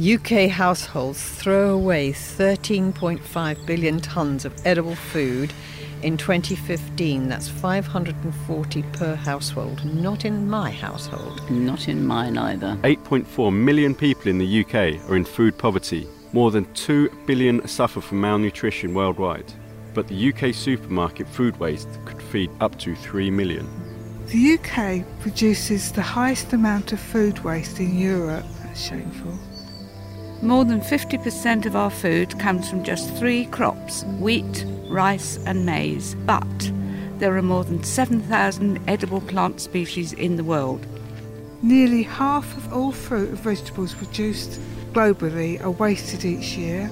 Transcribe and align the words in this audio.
UK 0.00 0.48
households 0.48 1.22
throw 1.22 1.74
away 1.74 2.12
13.5 2.12 3.66
billion 3.66 4.00
tonnes 4.00 4.46
of 4.46 4.66
edible 4.66 4.94
food 4.94 5.52
in 6.02 6.16
2015. 6.16 7.28
That's 7.28 7.46
540 7.46 8.82
per 8.94 9.14
household. 9.14 9.84
Not 9.84 10.24
in 10.24 10.48
my 10.48 10.70
household. 10.70 11.50
Not 11.50 11.88
in 11.88 12.06
mine 12.06 12.38
either. 12.38 12.78
8.4 12.82 13.52
million 13.52 13.94
people 13.94 14.28
in 14.28 14.38
the 14.38 14.64
UK 14.64 15.08
are 15.10 15.16
in 15.16 15.26
food 15.26 15.58
poverty. 15.58 16.08
More 16.32 16.50
than 16.50 16.72
2 16.72 17.10
billion 17.26 17.68
suffer 17.68 18.00
from 18.00 18.22
malnutrition 18.22 18.94
worldwide. 18.94 19.52
But 19.92 20.08
the 20.08 20.32
UK 20.32 20.54
supermarket 20.54 21.28
food 21.28 21.58
waste 21.58 21.88
could 22.06 22.22
feed 22.22 22.50
up 22.60 22.78
to 22.78 22.96
3 22.96 23.30
million. 23.30 23.68
The 24.28 24.54
UK 24.54 25.04
produces 25.20 25.92
the 25.92 26.00
highest 26.00 26.54
amount 26.54 26.94
of 26.94 27.00
food 27.00 27.40
waste 27.40 27.78
in 27.78 27.98
Europe. 27.98 28.46
That's 28.62 28.80
shameful. 28.80 29.38
More 30.42 30.64
than 30.64 30.80
50% 30.80 31.66
of 31.66 31.76
our 31.76 31.88
food 31.88 32.36
comes 32.40 32.68
from 32.68 32.82
just 32.82 33.14
three 33.14 33.46
crops 33.46 34.02
wheat, 34.18 34.66
rice, 34.88 35.38
and 35.46 35.64
maize. 35.64 36.16
But 36.26 36.72
there 37.18 37.36
are 37.36 37.42
more 37.42 37.62
than 37.62 37.84
7,000 37.84 38.80
edible 38.88 39.20
plant 39.20 39.60
species 39.60 40.12
in 40.12 40.34
the 40.34 40.42
world. 40.42 40.84
Nearly 41.62 42.02
half 42.02 42.56
of 42.56 42.72
all 42.72 42.90
fruit 42.90 43.28
and 43.28 43.38
vegetables 43.38 43.94
produced 43.94 44.58
globally 44.92 45.62
are 45.62 45.70
wasted 45.70 46.24
each 46.24 46.56
year. 46.56 46.90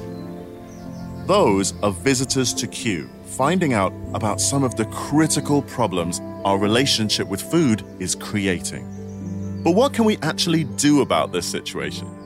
Those 1.27 1.75
are 1.83 1.91
visitors 1.91 2.55
to 2.55 2.69
Kew, 2.69 3.11
finding 3.25 3.73
out 3.73 3.93
about 4.15 4.41
some 4.41 4.62
of 4.62 4.77
the 4.77 4.85
critical 4.87 5.62
problems 5.62 6.21
our 6.45 6.57
relationship 6.57 7.27
with 7.27 7.43
food 7.43 7.83
is 7.98 8.15
creating. 8.15 8.87
But 9.65 9.73
what 9.73 9.93
can 9.93 10.05
we 10.05 10.19
actually 10.19 10.62
do 10.62 11.01
about 11.01 11.33
this 11.33 11.47
situation? 11.47 12.20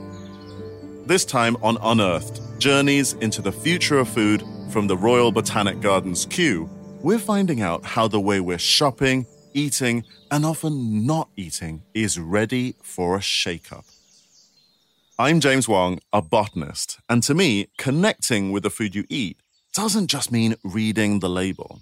This 1.07 1.27
time 1.27 1.59
on 1.63 1.77
Unearthed 1.83 2.41
Journeys 2.59 3.13
into 3.13 3.43
the 3.43 3.53
Future 3.53 3.99
of 3.99 4.09
Food 4.09 4.43
from 4.71 4.87
the 4.87 4.97
Royal 4.97 5.31
Botanic 5.31 5.83
Gardens 5.83 6.25
Kew, 6.25 6.67
we're 7.03 7.19
finding 7.19 7.61
out 7.61 7.85
how 7.85 8.09
the 8.09 8.19
way 8.19 8.41
we're 8.41 8.57
shopping, 8.57 9.27
eating, 9.53 10.05
and 10.31 10.47
often 10.47 11.05
not 11.05 11.29
eating 11.37 11.83
is 11.93 12.19
ready 12.19 12.77
for 12.81 13.19
a 13.19 13.21
shake-up. 13.21 13.85
I'm 15.19 15.41
James 15.41 15.69
Wong, 15.69 16.01
a 16.11 16.23
botanist, 16.23 16.99
and 17.07 17.23
to 17.25 17.35
me, 17.35 17.69
connecting 17.77 18.51
with 18.51 18.63
the 18.63 18.71
food 18.71 18.95
you 18.95 19.05
eat 19.11 19.37
doesn't 19.75 20.07
just 20.07 20.33
mean 20.33 20.55
reading 20.65 21.19
the 21.19 21.29
label. 21.29 21.81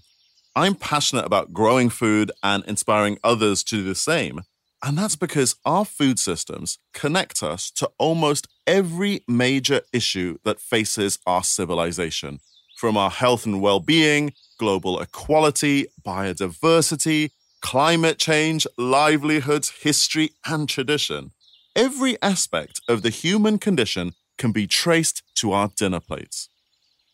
I'm 0.57 0.75
passionate 0.75 1.27
about 1.27 1.53
growing 1.53 1.91
food 1.91 2.33
and 2.43 2.65
inspiring 2.65 3.19
others 3.23 3.63
to 3.65 3.77
do 3.77 3.85
the 3.85 3.95
same. 3.95 4.41
And 4.85 4.99
that's 4.99 5.17
because 5.17 5.55
our 5.65 5.85
food 5.85 6.19
systems 6.19 6.79
connect 6.93 7.43
us 7.43 7.71
to 7.73 7.91
almost 7.99 8.49
every 8.67 9.23
major 9.29 9.83
issue 9.93 10.39
that 10.45 10.61
faces 10.61 11.21
our 11.25 11.45
civilization, 11.45 12.41
from 12.77 12.97
our 12.97 13.11
health 13.11 13.47
and 13.47 13.61
well 13.61 13.79
being, 13.79 14.33
global 14.59 15.01
equality, 15.01 15.87
biodiversity, 16.05 17.31
climate 17.61 18.19
change, 18.19 18.67
livelihoods, 18.77 19.71
history, 19.71 20.31
and 20.45 20.69
tradition. 20.69 21.31
Every 21.77 22.21
aspect 22.21 22.81
of 22.89 23.03
the 23.03 23.11
human 23.11 23.59
condition 23.59 24.13
can 24.37 24.51
be 24.51 24.67
traced 24.67 25.23
to 25.37 25.53
our 25.53 25.71
dinner 25.77 26.01
plates. 26.01 26.49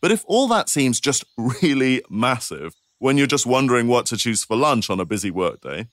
But 0.01 0.11
if 0.11 0.23
all 0.25 0.47
that 0.47 0.69
seems 0.69 0.99
just 0.99 1.23
really 1.37 2.01
massive 2.09 2.73
when 2.97 3.17
you're 3.17 3.27
just 3.27 3.45
wondering 3.45 3.87
what 3.87 4.07
to 4.07 4.17
choose 4.17 4.43
for 4.43 4.57
lunch 4.57 4.89
on 4.89 4.99
a 4.99 5.05
busy 5.05 5.29
workday, 5.31 5.87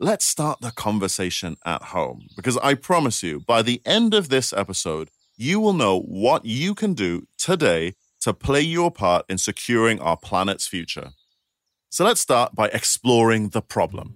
let's 0.00 0.24
start 0.24 0.62
the 0.62 0.70
conversation 0.70 1.58
at 1.66 1.82
home. 1.82 2.26
Because 2.34 2.56
I 2.58 2.72
promise 2.72 3.22
you, 3.22 3.40
by 3.40 3.60
the 3.60 3.82
end 3.84 4.14
of 4.14 4.30
this 4.30 4.50
episode, 4.52 5.10
you 5.36 5.60
will 5.60 5.74
know 5.74 6.00
what 6.00 6.46
you 6.46 6.74
can 6.74 6.94
do 6.94 7.26
today 7.36 7.92
to 8.20 8.32
play 8.32 8.62
your 8.62 8.90
part 8.90 9.26
in 9.28 9.36
securing 9.36 10.00
our 10.00 10.16
planet's 10.16 10.66
future. 10.66 11.10
So 11.90 12.04
let's 12.04 12.20
start 12.20 12.54
by 12.54 12.68
exploring 12.68 13.50
the 13.50 13.60
problem. 13.60 14.14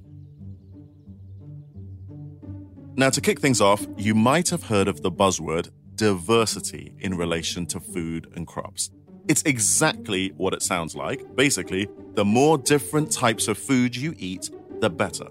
Now, 2.97 3.11
to 3.11 3.21
kick 3.21 3.41
things 3.41 3.61
off, 3.61 3.87
you 3.99 4.15
might 4.15 4.49
have 4.49 4.63
heard 4.63 4.89
of 4.89 5.03
the 5.03 5.11
buzzword 5.11 5.71
diversity 5.97 6.95
in 7.01 7.15
relation 7.17 7.67
to 7.67 7.79
food 7.79 8.33
and 8.35 8.47
crops. 8.47 8.91
It's 9.29 9.43
exactly 9.43 10.29
what 10.37 10.55
it 10.55 10.63
sounds 10.63 10.95
like. 10.95 11.37
Basically, 11.37 11.89
the 12.15 12.25
more 12.25 12.57
different 12.57 13.13
types 13.13 13.49
of 13.49 13.59
food 13.59 13.95
you 13.95 14.15
eat, 14.17 14.51
the 14.81 14.91
better. 14.91 15.29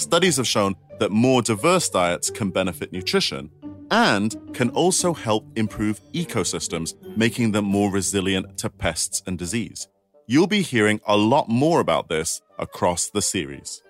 Studies 0.00 0.38
have 0.38 0.46
shown 0.46 0.76
that 0.98 1.10
more 1.10 1.42
diverse 1.42 1.90
diets 1.90 2.30
can 2.30 2.48
benefit 2.48 2.90
nutrition 2.90 3.50
and 3.90 4.34
can 4.54 4.70
also 4.70 5.12
help 5.12 5.46
improve 5.56 6.00
ecosystems, 6.14 6.94
making 7.18 7.52
them 7.52 7.66
more 7.66 7.92
resilient 7.92 8.56
to 8.56 8.70
pests 8.70 9.22
and 9.26 9.38
disease. 9.38 9.88
You'll 10.26 10.46
be 10.46 10.62
hearing 10.62 11.02
a 11.06 11.18
lot 11.18 11.50
more 11.50 11.80
about 11.80 12.08
this 12.08 12.40
across 12.58 13.10
the 13.10 13.20
series. 13.20 13.82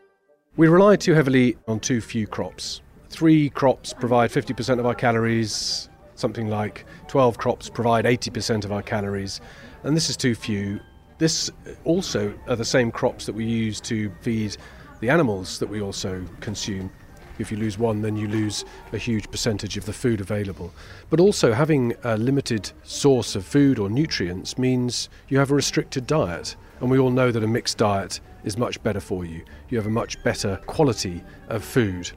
We 0.56 0.66
rely 0.66 0.96
too 0.96 1.14
heavily 1.14 1.56
on 1.68 1.78
too 1.78 2.00
few 2.00 2.26
crops. 2.26 2.80
Three 3.08 3.48
crops 3.48 3.94
provide 3.94 4.30
50% 4.30 4.80
of 4.80 4.86
our 4.86 4.96
calories, 4.96 5.88
something 6.16 6.48
like 6.48 6.86
12 7.06 7.38
crops 7.38 7.70
provide 7.70 8.04
80% 8.04 8.64
of 8.64 8.72
our 8.72 8.82
calories, 8.82 9.40
and 9.84 9.96
this 9.96 10.10
is 10.10 10.16
too 10.16 10.34
few. 10.34 10.80
This 11.18 11.52
also 11.84 12.34
are 12.48 12.56
the 12.56 12.64
same 12.64 12.90
crops 12.90 13.26
that 13.26 13.34
we 13.34 13.44
use 13.44 13.80
to 13.82 14.10
feed 14.22 14.56
the 15.00 15.10
animals 15.10 15.58
that 15.58 15.68
we 15.68 15.80
also 15.80 16.24
consume. 16.40 16.90
If 17.38 17.50
you 17.50 17.56
lose 17.56 17.78
one, 17.78 18.02
then 18.02 18.16
you 18.16 18.28
lose 18.28 18.66
a 18.92 18.98
huge 18.98 19.30
percentage 19.30 19.78
of 19.78 19.86
the 19.86 19.92
food 19.92 20.20
available. 20.20 20.72
But 21.08 21.20
also, 21.20 21.52
having 21.52 21.94
a 22.04 22.18
limited 22.18 22.70
source 22.82 23.34
of 23.34 23.46
food 23.46 23.78
or 23.78 23.88
nutrients 23.88 24.58
means 24.58 25.08
you 25.28 25.38
have 25.38 25.50
a 25.50 25.54
restricted 25.54 26.06
diet. 26.06 26.54
And 26.80 26.90
we 26.90 26.98
all 26.98 27.10
know 27.10 27.30
that 27.30 27.42
a 27.42 27.46
mixed 27.46 27.78
diet 27.78 28.20
is 28.44 28.58
much 28.58 28.82
better 28.82 29.00
for 29.00 29.24
you. 29.24 29.42
You 29.70 29.78
have 29.78 29.86
a 29.86 29.90
much 29.90 30.22
better 30.22 30.60
quality 30.66 31.22
of 31.48 31.64
food. 31.64 32.10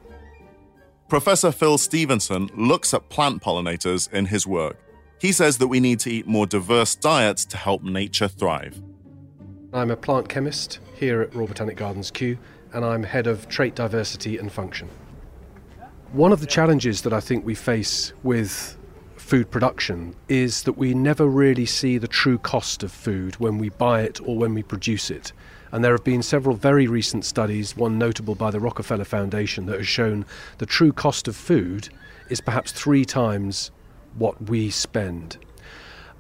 Professor 1.07 1.51
Phil 1.51 1.77
Stevenson 1.77 2.50
looks 2.55 2.94
at 2.94 3.07
plant 3.09 3.41
pollinators 3.41 4.11
in 4.11 4.25
his 4.25 4.45
work. 4.47 4.77
He 5.19 5.31
says 5.31 5.57
that 5.59 5.67
we 5.67 5.79
need 5.79 6.00
to 6.01 6.11
eat 6.11 6.27
more 6.27 6.45
diverse 6.45 6.95
diets 6.95 7.45
to 7.45 7.57
help 7.57 7.83
nature 7.83 8.27
thrive. 8.27 8.81
I'm 9.71 9.89
a 9.89 9.95
plant 9.95 10.27
chemist 10.27 10.79
here 10.95 11.21
at 11.21 11.33
Royal 11.33 11.47
Botanic 11.47 11.77
Gardens 11.77 12.11
Kew, 12.11 12.38
and 12.73 12.84
I'm 12.84 13.03
head 13.03 13.28
of 13.28 13.47
trait 13.47 13.75
diversity 13.75 14.38
and 14.38 14.51
function. 14.51 14.89
One 16.11 16.31
of 16.31 16.41
the 16.41 16.47
challenges 16.47 17.01
that 17.03 17.13
I 17.13 17.19
think 17.19 17.45
we 17.45 17.56
face 17.56 18.13
with 18.23 18.78
food 19.16 19.50
production 19.50 20.16
is 20.28 20.63
that 20.63 20.73
we 20.73 20.94
never 20.94 21.25
really 21.25 21.66
see 21.66 21.97
the 21.97 22.07
true 22.07 22.38
cost 22.38 22.83
of 22.83 22.91
food 22.91 23.35
when 23.38 23.57
we 23.57 23.69
buy 23.69 24.01
it 24.01 24.19
or 24.28 24.38
when 24.38 24.53
we 24.53 24.63
produce 24.63 25.09
it. 25.09 25.31
And 25.72 25.83
there 25.83 25.94
have 25.94 26.03
been 26.03 26.22
several 26.22 26.56
very 26.56 26.88
recent 26.88 27.25
studies, 27.25 27.75
one 27.75 27.97
notable 27.97 28.35
by 28.35 28.51
the 28.51 28.59
Rockefeller 28.59 29.06
Foundation, 29.06 29.66
that 29.67 29.79
has 29.79 29.88
shown 29.88 30.25
the 30.59 30.66
true 30.66 30.91
cost 30.91 31.28
of 31.28 31.35
food 31.35 31.89
is 32.29 32.41
perhaps 32.41 32.72
three 32.72 33.06
times 33.06 33.72
what 34.17 34.50
we 34.50 34.69
spend. 34.69 35.38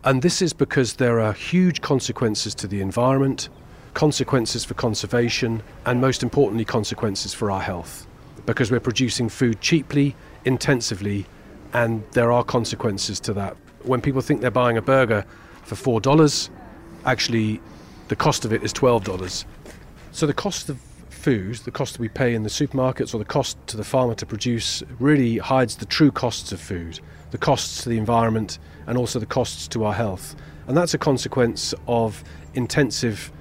And 0.03 0.21
this 0.21 0.41
is 0.41 0.53
because 0.53 0.93
there 0.95 1.19
are 1.19 1.33
huge 1.33 1.81
consequences 1.81 2.55
to 2.55 2.67
the 2.67 2.81
environment, 2.81 3.49
consequences 3.93 4.65
for 4.65 4.73
conservation, 4.73 5.61
and 5.85 6.01
most 6.01 6.23
importantly, 6.23 6.65
consequences 6.65 7.33
for 7.33 7.51
our 7.51 7.61
health. 7.61 8.07
Because 8.45 8.71
we're 8.71 8.79
producing 8.79 9.29
food 9.29 9.61
cheaply, 9.61 10.15
intensively, 10.45 11.25
and 11.73 12.03
there 12.11 12.31
are 12.31 12.43
consequences 12.43 13.19
to 13.21 13.33
that. 13.33 13.55
When 13.83 14.01
people 14.01 14.21
think 14.21 14.41
they're 14.41 14.51
buying 14.51 14.77
a 14.77 14.81
burger 14.81 15.25
for 15.63 15.75
$4, 15.75 16.49
actually, 17.05 17.61
the 18.07 18.15
cost 18.15 18.45
of 18.45 18.53
it 18.53 18.63
is 18.63 18.73
$12. 18.73 19.45
So 20.11 20.27
the 20.27 20.33
cost 20.33 20.69
of 20.69 20.79
food, 21.09 21.55
the 21.55 21.71
cost 21.71 21.93
that 21.93 22.01
we 22.01 22.09
pay 22.09 22.35
in 22.35 22.43
the 22.43 22.49
supermarkets 22.49 23.13
or 23.13 23.17
the 23.17 23.25
cost 23.25 23.57
to 23.67 23.77
the 23.77 23.83
farmer 23.83 24.13
to 24.15 24.25
produce, 24.25 24.83
really 24.99 25.37
hides 25.37 25.77
the 25.77 25.85
true 25.85 26.11
costs 26.11 26.51
of 26.51 26.59
food, 26.59 26.99
the 27.31 27.37
costs 27.37 27.83
to 27.83 27.89
the 27.89 27.97
environment, 27.97 28.59
and 28.87 28.97
also 28.97 29.19
the 29.19 29.25
costs 29.25 29.67
to 29.69 29.85
our 29.85 29.93
health. 29.93 30.35
And 30.67 30.75
that's 30.77 30.93
a 30.93 30.97
consequence 30.97 31.73
of 31.87 32.23
intensive 32.55 33.31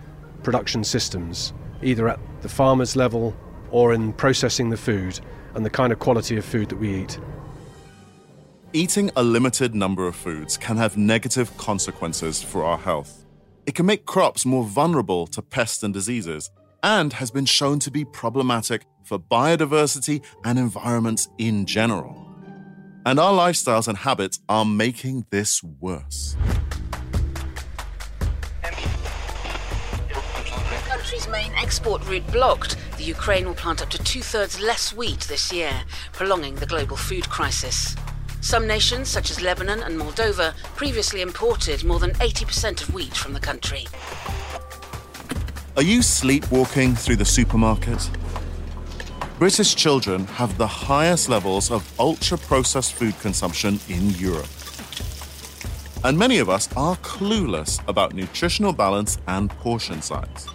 production 0.43 0.85
systems, 0.85 1.53
either 1.83 2.09
at 2.09 2.21
the 2.43 2.49
farmer's 2.49 2.97
level 2.97 3.35
or 3.71 3.93
in 3.93 4.13
processing 4.13 4.71
the 4.71 4.77
food 4.77 5.21
and 5.55 5.65
the 5.65 5.71
kind 5.71 5.93
of 5.93 5.99
quality 5.99 6.37
of 6.37 6.45
food 6.45 6.69
that 6.69 6.77
we 6.77 7.03
eat. 7.03 7.19
Eating 8.73 9.11
a 9.17 9.23
limited 9.23 9.75
number 9.75 10.07
of 10.07 10.17
foods 10.17 10.57
can 10.57 10.77
have 10.77 10.97
negative 10.97 11.55
consequences 11.59 12.43
for 12.43 12.65
our 12.65 12.79
health. 12.79 13.27
It 13.67 13.75
can 13.75 13.87
make 13.87 14.07
crops 14.07 14.47
more 14.47 14.65
vulnerable 14.65 15.27
to 15.29 15.43
pests 15.43 15.83
and 15.83 15.93
diseases, 15.93 16.51
and 16.83 17.13
has 17.13 17.31
been 17.31 17.45
shown 17.45 17.79
to 17.81 17.91
be 17.91 18.05
problematic 18.05 18.87
for 19.05 19.19
biodiversity 19.19 20.25
and 20.45 20.59
environments 20.59 21.29
in 21.39 21.67
general. 21.67 22.27
And 23.05 23.19
our 23.19 23.33
lifestyles 23.33 23.89
and 23.89 23.99
habits 23.99 24.41
are 24.49 24.65
making 24.65 25.27
this 25.31 25.63
worse. 25.63 26.37
Country's 31.13 31.31
main 31.31 31.53
export 31.63 32.03
route 32.09 32.27
blocked, 32.33 32.79
the 32.97 33.05
Ukraine 33.05 33.45
will 33.45 33.55
plant 33.55 33.83
up 33.83 33.91
to 33.91 34.03
two 34.03 34.23
thirds 34.23 34.59
less 34.59 34.95
wheat 34.95 35.21
this 35.21 35.53
year, 35.53 35.71
prolonging 36.15 36.55
the 36.55 36.65
global 36.65 36.97
food 36.97 37.29
crisis. 37.29 37.95
Some 38.41 38.67
nations, 38.67 39.11
such 39.11 39.31
as 39.31 39.43
Lebanon 39.43 39.83
and 39.83 40.01
Moldova, 40.01 40.55
previously 40.75 41.21
imported 41.21 41.85
more 41.85 41.99
than 41.99 42.13
80% 42.13 42.81
of 42.81 42.95
wheat 42.95 43.15
from 43.15 43.35
the 43.35 43.41
country. 43.41 43.87
Are 45.77 45.83
you 45.83 46.01
sleepwalking 46.01 46.95
through 46.95 47.17
the 47.17 47.27
supermarket? 47.27 48.09
British 49.39 49.75
children 49.75 50.25
have 50.41 50.57
the 50.57 50.67
highest 50.67 51.29
levels 51.29 51.71
of 51.71 51.83
ultra 52.01 52.39
processed 52.39 52.95
food 52.95 53.19
consumption 53.21 53.79
in 53.91 54.09
Europe. 54.13 54.49
And 56.05 56.19
many 56.19 56.39
of 56.39 56.49
us 56.49 56.75
are 56.75 56.97
clueless 56.97 57.87
about 57.87 58.15
nutritional 58.15 58.73
balance 58.73 59.19
and 59.27 59.51
portion 59.51 60.01
size. 60.01 60.49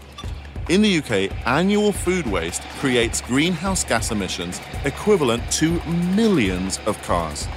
In 0.69 0.81
the 0.81 0.97
UK, 0.97 1.31
annual 1.47 1.93
food 1.93 2.27
waste 2.27 2.61
creates 2.79 3.21
greenhouse 3.21 3.85
gas 3.85 4.11
emissions 4.11 4.59
equivalent 4.83 5.49
to 5.53 5.81
millions 6.13 6.77
of 6.85 7.01
cars. 7.03 7.47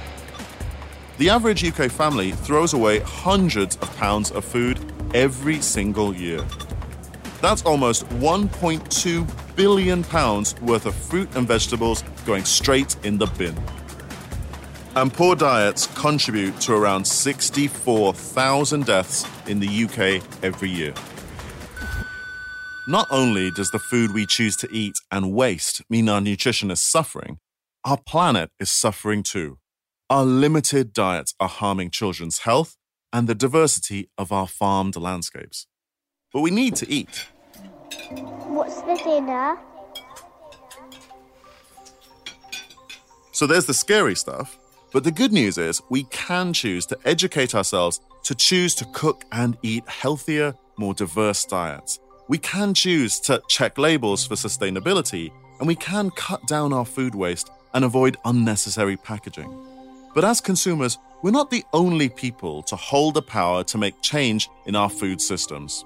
The 1.17 1.29
average 1.29 1.61
UK 1.65 1.91
family 1.91 2.31
throws 2.31 2.73
away 2.73 2.99
hundreds 2.99 3.75
of 3.77 3.93
pounds 3.97 4.31
of 4.31 4.45
food 4.45 4.79
every 5.13 5.59
single 5.59 6.15
year. 6.15 6.41
That's 7.41 7.63
almost 7.63 8.07
1.2 8.19 9.55
billion 9.57 10.05
pounds 10.05 10.55
worth 10.61 10.85
of 10.85 10.95
fruit 10.95 11.27
and 11.35 11.45
vegetables 11.45 12.05
going 12.25 12.45
straight 12.45 12.95
in 13.03 13.17
the 13.17 13.25
bin. 13.25 13.61
And 14.95 15.11
poor 15.11 15.35
diets 15.35 15.87
contribute 15.95 16.57
to 16.61 16.73
around 16.75 17.05
64,000 17.05 18.85
deaths 18.85 19.27
in 19.47 19.59
the 19.59 19.83
UK 19.83 20.23
every 20.43 20.69
year. 20.69 20.93
Not 22.87 23.07
only 23.11 23.51
does 23.51 23.69
the 23.69 23.77
food 23.77 24.11
we 24.11 24.25
choose 24.25 24.55
to 24.57 24.67
eat 24.71 24.95
and 25.11 25.33
waste 25.33 25.83
mean 25.87 26.09
our 26.09 26.19
nutrition 26.19 26.71
is 26.71 26.81
suffering, 26.81 27.37
our 27.85 27.97
planet 27.97 28.49
is 28.59 28.71
suffering 28.71 29.21
too. 29.21 29.59
Our 30.09 30.25
limited 30.25 30.91
diets 30.91 31.35
are 31.39 31.47
harming 31.47 31.91
children's 31.91 32.39
health 32.39 32.75
and 33.13 33.27
the 33.27 33.35
diversity 33.35 34.09
of 34.17 34.31
our 34.31 34.47
farmed 34.47 34.95
landscapes. 34.95 35.67
But 36.33 36.41
we 36.41 36.49
need 36.49 36.75
to 36.77 36.89
eat. 36.89 37.27
What's 38.47 38.81
the 38.81 38.99
dinner? 39.03 39.59
So 43.31 43.45
there's 43.45 43.67
the 43.67 43.75
scary 43.75 44.15
stuff. 44.15 44.57
But 44.91 45.03
the 45.03 45.11
good 45.11 45.31
news 45.31 45.59
is 45.59 45.81
we 45.89 46.03
can 46.05 46.51
choose 46.51 46.87
to 46.87 46.97
educate 47.05 47.53
ourselves 47.53 47.99
to 48.23 48.33
choose 48.33 48.73
to 48.75 48.85
cook 48.85 49.23
and 49.31 49.55
eat 49.61 49.87
healthier, 49.87 50.55
more 50.77 50.93
diverse 50.93 51.45
diets. 51.45 51.99
We 52.31 52.37
can 52.37 52.73
choose 52.73 53.19
to 53.27 53.43
check 53.49 53.77
labels 53.77 54.25
for 54.25 54.35
sustainability, 54.35 55.33
and 55.59 55.67
we 55.67 55.75
can 55.75 56.11
cut 56.11 56.47
down 56.47 56.71
our 56.71 56.85
food 56.85 57.13
waste 57.13 57.51
and 57.73 57.83
avoid 57.83 58.15
unnecessary 58.23 58.95
packaging. 58.95 59.53
But 60.15 60.23
as 60.23 60.39
consumers, 60.39 60.97
we're 61.21 61.31
not 61.31 61.51
the 61.51 61.65
only 61.73 62.07
people 62.07 62.63
to 62.63 62.77
hold 62.77 63.15
the 63.15 63.21
power 63.21 63.65
to 63.65 63.77
make 63.77 64.01
change 64.01 64.49
in 64.65 64.77
our 64.77 64.89
food 64.89 65.19
systems. 65.19 65.83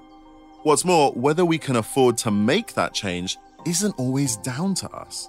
What's 0.62 0.84
more, 0.84 1.10
whether 1.14 1.44
we 1.44 1.58
can 1.58 1.74
afford 1.74 2.16
to 2.18 2.30
make 2.30 2.74
that 2.74 2.94
change 2.94 3.38
isn't 3.66 3.98
always 3.98 4.36
down 4.36 4.74
to 4.74 4.90
us. 4.90 5.28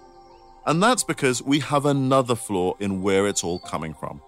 And 0.67 0.83
that's 0.83 1.03
because 1.03 1.41
we 1.41 1.57
have 1.61 1.87
another 1.87 2.35
flaw 2.35 2.75
in 2.79 3.01
where 3.01 3.25
it's 3.25 3.43
all 3.43 3.57
coming 3.57 3.95
from. 3.95 4.21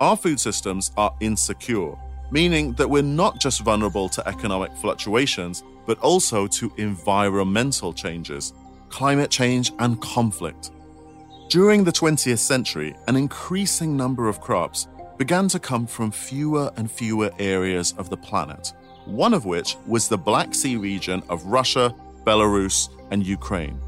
Our 0.00 0.16
food 0.16 0.40
systems 0.40 0.90
are 0.96 1.14
insecure, 1.20 1.94
meaning 2.32 2.72
that 2.72 2.90
we're 2.90 3.02
not 3.04 3.38
just 3.38 3.60
vulnerable 3.60 4.08
to 4.08 4.26
economic 4.26 4.72
fluctuations, 4.78 5.62
but 5.86 5.98
also 6.00 6.46
to 6.46 6.72
environmental 6.76 7.92
changes, 7.92 8.52
climate 8.88 9.30
change, 9.30 9.72
and 9.78 10.00
conflict. 10.00 10.70
During 11.48 11.84
the 11.84 11.92
20th 11.92 12.38
century, 12.38 12.94
an 13.08 13.16
increasing 13.16 13.96
number 13.96 14.28
of 14.28 14.40
crops 14.40 14.88
began 15.16 15.48
to 15.48 15.58
come 15.58 15.86
from 15.86 16.10
fewer 16.10 16.70
and 16.76 16.90
fewer 16.90 17.30
areas 17.38 17.94
of 17.98 18.10
the 18.10 18.16
planet, 18.16 18.72
one 19.04 19.32
of 19.32 19.44
which 19.44 19.76
was 19.86 20.08
the 20.08 20.18
Black 20.18 20.54
Sea 20.54 20.76
region 20.76 21.22
of 21.28 21.44
Russia, 21.46 21.94
Belarus, 22.24 22.88
and 23.10 23.24
Ukraine 23.24 23.80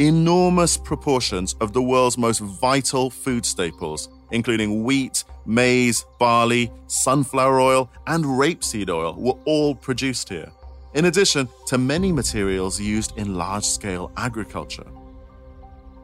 enormous 0.00 0.78
proportions 0.78 1.54
of 1.60 1.74
the 1.74 1.82
world's 1.82 2.16
most 2.16 2.38
vital 2.38 3.10
food 3.10 3.44
staples, 3.44 4.08
including 4.30 4.82
wheat, 4.82 5.24
maize, 5.44 6.06
barley, 6.18 6.72
sunflower 6.86 7.60
oil, 7.60 7.90
and 8.06 8.24
rapeseed 8.24 8.88
oil, 8.88 9.14
were 9.18 9.38
all 9.44 9.74
produced 9.74 10.30
here, 10.30 10.50
in 10.94 11.06
addition 11.06 11.48
to 11.66 11.78
many 11.78 12.12
materials 12.12 12.80
used 12.80 13.16
in 13.16 13.34
large 13.34 13.64
scale 13.64 14.10
agriculture. 14.16 14.86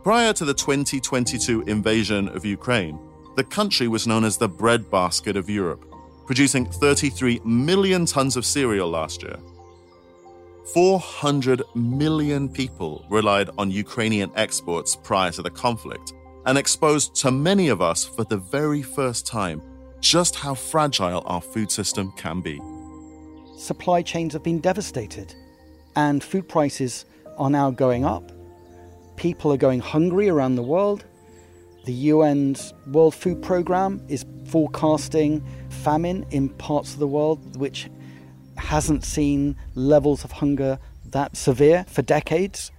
Prior 0.02 0.32
to 0.32 0.44
the 0.44 0.54
2022 0.54 1.62
invasion 1.62 2.28
of 2.28 2.44
Ukraine, 2.44 2.98
the 3.36 3.44
country 3.44 3.88
was 3.88 4.06
known 4.06 4.24
as 4.24 4.36
the 4.36 4.48
breadbasket 4.48 5.36
of 5.36 5.50
Europe, 5.50 5.84
producing 6.26 6.66
33 6.66 7.40
million 7.44 8.06
tons 8.06 8.36
of 8.36 8.46
cereal 8.46 8.88
last 8.88 9.22
year 9.22 9.36
400 10.66 11.62
million 11.74 12.48
people 12.48 13.04
relied 13.08 13.50
on 13.56 13.70
Ukrainian 13.70 14.32
exports 14.34 14.96
prior 14.96 15.30
to 15.30 15.42
the 15.42 15.50
conflict 15.50 16.12
and 16.44 16.58
exposed 16.58 17.14
to 17.16 17.30
many 17.30 17.68
of 17.68 17.80
us 17.80 18.04
for 18.04 18.24
the 18.24 18.36
very 18.36 18.82
first 18.82 19.26
time 19.26 19.62
just 20.00 20.34
how 20.34 20.54
fragile 20.54 21.22
our 21.26 21.40
food 21.40 21.70
system 21.70 22.12
can 22.16 22.40
be. 22.40 22.60
Supply 23.56 24.02
chains 24.02 24.34
have 24.34 24.42
been 24.42 24.60
devastated, 24.60 25.34
and 25.96 26.22
food 26.22 26.46
prices 26.46 27.06
are 27.38 27.48
now 27.48 27.70
going 27.70 28.04
up. 28.04 28.30
People 29.16 29.50
are 29.50 29.56
going 29.56 29.80
hungry 29.80 30.28
around 30.28 30.56
the 30.56 30.62
world. 30.62 31.06
The 31.86 32.10
UN's 32.10 32.74
World 32.86 33.14
Food 33.14 33.42
Programme 33.42 34.04
is 34.08 34.26
forecasting 34.46 35.42
famine 35.70 36.26
in 36.30 36.50
parts 36.50 36.92
of 36.92 36.98
the 36.98 37.06
world 37.06 37.56
which 37.56 37.88
hasn't 38.58 39.04
seen 39.04 39.56
levels 39.74 40.22
of 40.22 40.32
hunger 40.32 40.78
that 41.06 41.34
severe 41.34 41.86
for 41.88 42.02
decades. 42.02 42.70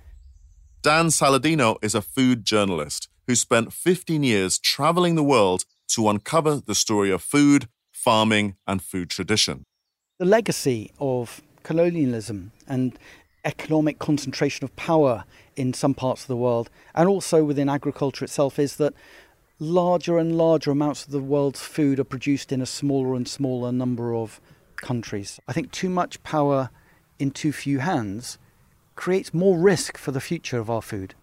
Dan 0.84 1.08
Saladino 1.08 1.78
is 1.82 1.96
a 1.96 2.04
food 2.04 2.46
journalist 2.46 3.10
who 3.26 3.34
spent 3.34 3.74
15 3.74 4.22
years 4.22 4.60
traveling 4.60 5.16
the 5.16 5.24
world 5.24 5.66
to 5.88 6.08
uncover 6.08 6.58
the 6.58 6.76
story 6.76 7.10
of 7.10 7.24
food, 7.24 7.68
farming, 7.92 8.58
and 8.68 8.84
food 8.84 9.10
tradition. 9.10 9.66
The 10.20 10.26
legacy 10.26 10.92
of 11.00 11.44
colonialism 11.62 12.52
and 12.68 12.98
economic 13.46 14.00
concentration 14.00 14.64
of 14.64 14.76
power 14.76 15.26
in 15.56 15.74
some 15.74 15.94
parts 15.94 16.24
of 16.24 16.28
the 16.28 16.36
world, 16.36 16.72
and 16.96 17.08
also 17.08 17.44
within 17.44 17.70
agriculture 17.70 18.26
itself, 18.26 18.58
is 18.58 18.78
that 18.78 18.96
larger 19.60 20.18
and 20.18 20.36
larger 20.36 20.72
amounts 20.72 21.06
of 21.06 21.12
the 21.12 21.22
world's 21.22 21.62
food 21.62 22.00
are 22.00 22.04
produced 22.04 22.52
in 22.52 22.64
a 22.64 22.66
smaller 22.66 23.14
and 23.14 23.28
smaller 23.28 23.72
number 23.72 24.16
of 24.16 24.42
countries. 24.78 25.40
I 25.48 25.54
think 25.54 25.72
too 25.72 25.90
much 25.90 26.24
power 26.24 26.72
in 27.20 27.30
too 27.30 27.52
few 27.52 27.78
hands 27.78 28.40
creates 28.96 29.36
more 29.36 29.60
risk 29.60 30.00
for 30.00 30.10
the 30.10 30.20
future 30.20 30.58
of 30.58 30.70
our 30.70 30.82
food. 30.82 31.14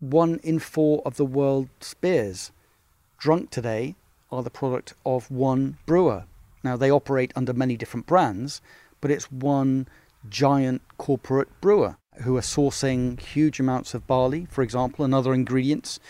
One 0.00 0.40
in 0.42 0.58
four 0.58 1.00
of 1.06 1.16
the 1.16 1.24
world's 1.24 1.94
beers 1.94 2.52
drunk 3.16 3.48
today 3.48 3.96
are 4.30 4.42
the 4.42 4.50
product 4.50 4.92
of 5.06 5.30
one 5.30 5.78
brewer. 5.86 6.24
Now, 6.64 6.76
they 6.76 6.90
operate 6.90 7.32
under 7.36 7.52
many 7.52 7.76
different 7.76 8.06
brands, 8.06 8.60
but 9.00 9.10
it's 9.12 9.30
one 9.30 9.86
giant 10.28 10.82
corporate 10.98 11.48
brewer 11.60 11.96
who 12.22 12.36
are 12.36 12.40
sourcing 12.40 13.20
huge 13.20 13.60
amounts 13.60 13.94
of 13.94 14.06
barley, 14.06 14.46
for 14.50 14.62
example, 14.62 15.04
and 15.04 15.14
other 15.14 15.34
ingredients 15.34 16.00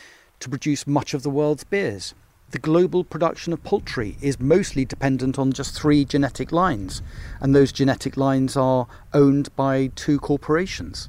to 0.41 0.49
produce 0.49 0.87
much 0.87 1.13
of 1.13 1.23
the 1.23 1.31
world's 1.31 1.65
beers 1.65 2.15
the 2.55 2.59
global 2.61 3.03
production 3.03 3.53
of 3.53 3.65
poultry 3.65 4.17
is 4.23 4.39
mostly 4.39 4.85
dependent 4.85 5.41
on 5.41 5.53
just 5.53 5.77
three 5.77 6.05
genetic 6.05 6.53
lines, 6.53 7.03
and 7.41 7.53
those 7.53 7.73
genetic 7.73 8.17
lines 8.17 8.57
are 8.57 8.87
owned 9.13 9.55
by 9.57 9.91
two 9.97 10.21
corporations. 10.21 11.09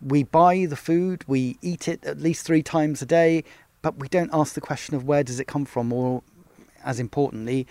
We 0.00 0.22
buy 0.22 0.64
the 0.64 0.74
food, 0.74 1.22
we 1.28 1.58
eat 1.60 1.86
it 1.86 2.02
at 2.06 2.18
least 2.18 2.46
three 2.46 2.62
times 2.62 3.02
a 3.02 3.06
day, 3.06 3.44
but 3.82 3.98
we 3.98 4.08
don't 4.08 4.30
ask 4.32 4.54
the 4.54 4.62
question 4.62 4.94
of 4.94 5.04
where 5.04 5.22
does 5.22 5.38
it 5.38 5.46
come 5.46 5.66
from, 5.66 5.92
or 5.92 6.22
as 6.84 7.00
importantly, 7.00 7.66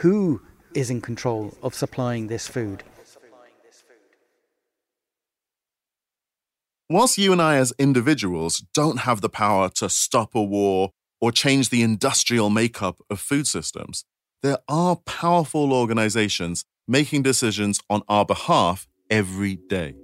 who 0.00 0.40
is 0.74 0.90
in 0.90 1.00
control 1.00 1.54
of 1.62 1.74
supplying 1.74 2.28
this 2.28 2.48
food. 2.48 2.82
Whilst 6.88 7.16
you 7.16 7.32
and 7.32 7.40
I, 7.40 7.56
as 7.56 7.72
individuals, 7.78 8.64
don't 8.74 9.00
have 9.00 9.22
the 9.22 9.30
power 9.30 9.70
to 9.76 9.88
stop 9.88 10.34
a 10.34 10.42
war 10.42 10.90
or 11.22 11.32
change 11.32 11.70
the 11.70 11.82
industrial 11.82 12.50
makeup 12.50 12.98
of 13.08 13.18
food 13.18 13.46
systems, 13.46 14.04
there 14.42 14.58
are 14.68 14.96
powerful 14.96 15.72
organizations 15.72 16.64
making 16.86 17.22
decisions 17.22 17.80
on 17.88 18.02
our 18.08 18.26
behalf 18.26 18.86
every 19.08 19.56
day. 19.56 19.94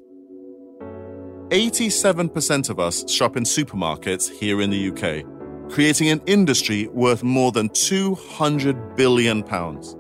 87% 1.51 2.71
of 2.71 2.79
us 2.79 3.11
shop 3.11 3.37
in 3.37 3.43
supermarkets 3.43 4.31
here 4.31 4.61
in 4.61 4.71
the 4.71 4.89
UK, 4.89 5.27
creating 5.69 6.09
an 6.09 6.21
industry 6.27 6.89
worth 6.89 7.23
more 7.23 7.53
than 7.53 7.69
200 7.69 8.97
billion 8.97 9.43
pounds. 9.43 9.97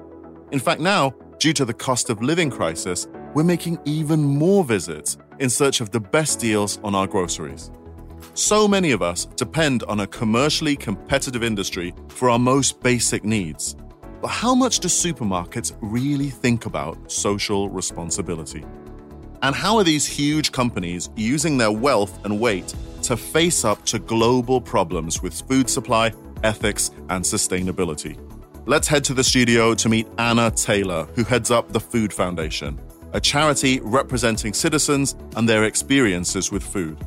In 0.50 0.58
fact, 0.58 0.80
now, 0.80 1.14
due 1.38 1.52
to 1.52 1.64
the 1.64 1.74
cost 1.74 2.10
of 2.10 2.22
living 2.22 2.50
crisis, 2.50 3.06
we're 3.34 3.44
making 3.44 3.78
even 3.84 4.22
more 4.22 4.64
visits 4.64 5.18
in 5.38 5.50
search 5.50 5.80
of 5.80 5.90
the 5.90 6.00
best 6.00 6.40
deals 6.40 6.78
on 6.82 6.94
our 6.94 7.06
groceries. 7.06 7.70
So 8.34 8.66
many 8.66 8.92
of 8.92 9.02
us 9.02 9.26
depend 9.26 9.82
on 9.84 10.00
a 10.00 10.06
commercially 10.06 10.76
competitive 10.76 11.42
industry 11.42 11.94
for 12.08 12.30
our 12.30 12.38
most 12.38 12.80
basic 12.80 13.24
needs. 13.24 13.76
But 14.20 14.28
how 14.28 14.54
much 14.54 14.80
do 14.80 14.88
supermarkets 14.88 15.76
really 15.80 16.30
think 16.30 16.66
about 16.66 17.10
social 17.10 17.68
responsibility? 17.68 18.64
And 19.42 19.54
how 19.54 19.76
are 19.76 19.84
these 19.84 20.06
huge 20.06 20.50
companies 20.50 21.10
using 21.14 21.58
their 21.58 21.70
wealth 21.70 22.24
and 22.24 22.40
weight 22.40 22.74
to 23.08 23.16
face 23.16 23.64
up 23.64 23.82
to 23.86 23.98
global 23.98 24.60
problems 24.60 25.22
with 25.22 25.40
food 25.48 25.70
supply, 25.70 26.12
ethics, 26.42 26.90
and 27.08 27.24
sustainability? 27.24 28.18
Let's 28.66 28.86
head 28.86 29.02
to 29.04 29.14
the 29.14 29.24
studio 29.24 29.74
to 29.76 29.88
meet 29.88 30.06
Anna 30.18 30.50
Taylor, 30.50 31.04
who 31.14 31.24
heads 31.24 31.50
up 31.50 31.72
the 31.72 31.80
Food 31.80 32.12
Foundation, 32.12 32.78
a 33.14 33.20
charity 33.20 33.80
representing 33.80 34.52
citizens 34.52 35.16
and 35.36 35.48
their 35.48 35.64
experiences 35.64 36.52
with 36.52 36.62
food. 36.62 36.98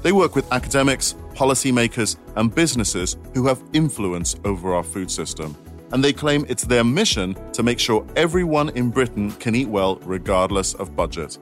They 0.00 0.12
work 0.12 0.34
with 0.34 0.50
academics, 0.50 1.14
policymakers, 1.34 2.16
and 2.36 2.54
businesses 2.54 3.18
who 3.34 3.46
have 3.46 3.62
influence 3.74 4.36
over 4.46 4.72
our 4.72 4.82
food 4.82 5.10
system. 5.10 5.54
And 5.92 6.02
they 6.02 6.14
claim 6.14 6.46
it's 6.48 6.64
their 6.64 6.84
mission 6.84 7.36
to 7.52 7.62
make 7.62 7.78
sure 7.78 8.06
everyone 8.16 8.70
in 8.70 8.88
Britain 8.88 9.30
can 9.32 9.54
eat 9.54 9.68
well 9.68 9.96
regardless 9.96 10.72
of 10.72 10.96
budget. 10.96 11.36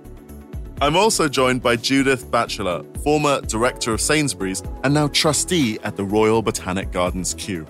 I'm 0.83 0.97
also 0.97 1.29
joined 1.29 1.63
by 1.63 1.77
Judith 1.77 2.29
Batchelor, 2.29 2.83
former 3.05 3.41
director 3.43 3.93
of 3.93 4.01
Sainsbury's 4.01 4.65
and 4.83 4.93
now 4.93 5.07
trustee 5.07 5.79
at 5.85 5.95
the 5.95 6.03
Royal 6.03 6.43
Botanic 6.43 6.91
Gardens 6.91 7.35
Kew. 7.35 7.65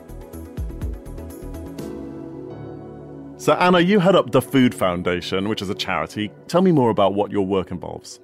So, 3.37 3.53
Anna, 3.53 3.81
you 3.81 3.99
head 3.99 4.17
up 4.17 4.31
the 4.31 4.41
Food 4.41 4.75
Foundation, 4.75 5.51
which 5.51 5.61
is 5.61 5.69
a 5.69 5.75
charity. 5.75 6.33
Tell 6.49 6.63
me 6.63 6.73
more 6.73 6.89
about 6.89 7.13
what 7.13 7.31
your 7.31 7.45
work 7.45 7.71
involves. 7.71 8.19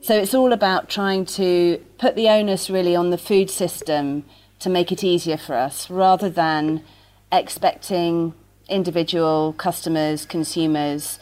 So 0.00 0.16
it's 0.16 0.32
all 0.32 0.52
about 0.52 0.88
trying 0.88 1.24
to 1.24 1.84
put 1.98 2.14
the 2.14 2.28
onus 2.28 2.70
really 2.70 2.94
on 2.94 3.10
the 3.10 3.18
food 3.18 3.50
system 3.50 4.24
to 4.60 4.70
make 4.70 4.92
it 4.92 5.02
easier 5.02 5.38
for 5.38 5.56
us 5.56 5.90
rather 5.90 6.30
than 6.30 6.84
expecting 7.32 8.34
individual 8.68 9.54
customers, 9.54 10.24
consumers 10.24 11.18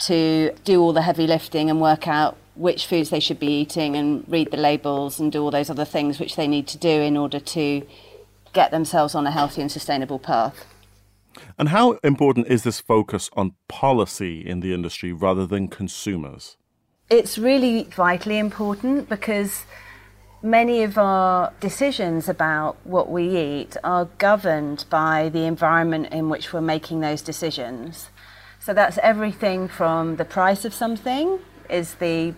to 0.00 0.52
do 0.64 0.82
all 0.82 0.92
the 0.92 1.02
heavy 1.02 1.26
lifting 1.26 1.70
and 1.70 1.80
work 1.80 2.06
out 2.06 2.36
which 2.54 2.86
foods 2.86 3.10
they 3.10 3.20
should 3.20 3.38
be 3.38 3.60
eating 3.60 3.96
and 3.96 4.24
read 4.28 4.50
the 4.50 4.56
labels 4.56 5.20
and 5.20 5.32
do 5.32 5.42
all 5.42 5.50
those 5.50 5.70
other 5.70 5.84
things 5.84 6.18
which 6.18 6.36
they 6.36 6.46
need 6.46 6.66
to 6.68 6.78
do 6.78 6.88
in 6.88 7.16
order 7.16 7.40
to 7.40 7.86
get 8.52 8.70
themselves 8.70 9.14
on 9.14 9.26
a 9.26 9.30
healthy 9.30 9.60
and 9.60 9.70
sustainable 9.70 10.18
path. 10.18 10.66
And 11.58 11.68
how 11.68 11.92
important 12.02 12.48
is 12.48 12.64
this 12.64 12.80
focus 12.80 13.30
on 13.34 13.54
policy 13.68 14.40
in 14.46 14.60
the 14.60 14.74
industry 14.74 15.12
rather 15.12 15.46
than 15.46 15.68
consumers? 15.68 16.56
It's 17.08 17.38
really 17.38 17.84
vitally 17.84 18.38
important 18.38 19.08
because 19.08 19.64
many 20.42 20.82
of 20.82 20.96
our 20.96 21.52
decisions 21.60 22.28
about 22.28 22.76
what 22.84 23.10
we 23.10 23.36
eat 23.36 23.76
are 23.84 24.06
governed 24.18 24.84
by 24.90 25.28
the 25.28 25.44
environment 25.44 26.08
in 26.12 26.28
which 26.28 26.52
we're 26.52 26.60
making 26.60 27.00
those 27.00 27.22
decisions. 27.22 28.10
So 28.58 28.74
that's 28.74 28.98
everything 28.98 29.68
from 29.68 30.16
the 30.16 30.24
price 30.24 30.64
of 30.64 30.74
something 30.74 31.40
is 31.70 31.94
the 31.94 32.34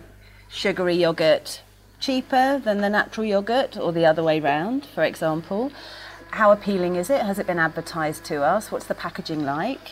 sugary 0.49 0.95
yogurt 0.95 1.61
cheaper 1.99 2.59
than 2.59 2.79
the 2.79 2.89
natural 2.89 3.25
yogurt 3.25 3.77
or 3.77 3.91
the 3.91 4.05
other 4.05 4.23
way 4.23 4.39
round, 4.39 4.85
for 4.85 5.03
example. 5.03 5.71
How 6.31 6.51
appealing 6.51 6.95
is 6.95 7.09
it? 7.09 7.21
Has 7.21 7.39
it 7.39 7.47
been 7.47 7.59
advertised 7.59 8.25
to 8.25 8.43
us? 8.43 8.71
What's 8.71 8.87
the 8.87 8.95
packaging 8.95 9.45
like? 9.45 9.89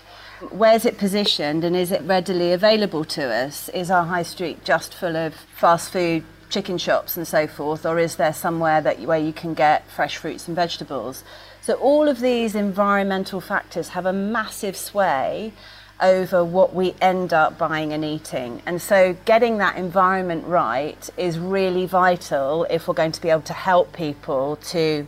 Where's 0.50 0.86
it 0.86 0.98
positioned 0.98 1.63
and 1.63 1.75
is 1.75 1.91
it 1.91 2.01
readily 2.01 2.51
available 2.51 3.05
to 3.05 3.24
us? 3.24 3.69
Is 3.69 3.91
our 3.91 4.05
high 4.05 4.24
street 4.24 4.63
just 4.63 4.93
full 4.93 5.15
of 5.15 5.36
fast 5.36 5.91
food 5.91 6.24
chicken 6.50 6.77
shops 6.77 7.15
and 7.15 7.27
so 7.27 7.48
forth, 7.48 7.86
or 7.86 7.98
is 7.98 8.17
there 8.17 8.33
somewhere 8.33 8.81
that 8.81 9.00
where 9.01 9.17
you 9.17 9.31
can 9.33 9.53
get 9.53 9.89
fresh 9.89 10.17
fruits 10.17 10.48
and 10.48 10.55
vegetables? 10.55 11.24
So 11.62 11.75
all 11.75 12.10
of 12.10 12.19
these 12.19 12.55
environmental 12.55 13.39
factors 13.39 13.89
have 13.89 14.05
a 14.05 14.13
massive 14.13 14.75
sway 14.75 15.53
over 16.01 16.43
what 16.43 16.74
we 16.74 16.96
end 17.01 17.34
up 17.34 17.58
buying 17.58 17.93
and 17.93 18.03
eating. 18.03 18.62
And 18.65 18.81
so 18.81 19.15
getting 19.25 19.58
that 19.60 19.77
environment 19.77 20.46
right 20.46 21.10
is 21.17 21.39
really 21.39 21.86
vital 21.86 22.65
if 22.70 22.88
we're 22.88 22.93
going 22.93 23.12
to 23.12 23.22
be 23.22 23.29
able 23.29 23.41
to 23.43 23.53
help 23.53 23.93
people 23.93 24.58
to 24.58 25.08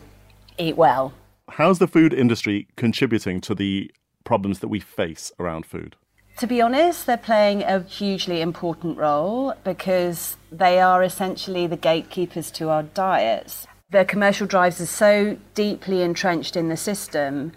eat 0.57 0.77
well. 0.77 1.13
How's 1.49 1.79
the 1.79 1.87
food 1.87 2.13
industry 2.13 2.67
contributing 2.75 3.41
to 3.41 3.55
the 3.55 3.91
problems 4.23 4.59
that 4.59 4.69
we 4.69 4.79
face 4.79 5.31
around 5.39 5.65
food? 5.65 5.95
To 6.37 6.47
be 6.47 6.61
honest, 6.61 7.05
they're 7.05 7.17
playing 7.17 7.61
a 7.61 7.81
hugely 7.81 8.41
important 8.41 8.97
role 8.97 9.53
because 9.63 10.37
they 10.51 10.79
are 10.79 11.03
essentially 11.03 11.67
the 11.67 11.77
gatekeepers 11.77 12.49
to 12.51 12.69
our 12.69 12.83
diets. 12.83 13.67
The 13.91 14.03
commercial 14.03 14.47
drives 14.47 14.81
are 14.81 14.87
so 14.87 15.37
deeply 15.53 16.01
entrenched 16.01 16.55
in 16.55 16.69
the 16.69 16.77
system 16.77 17.51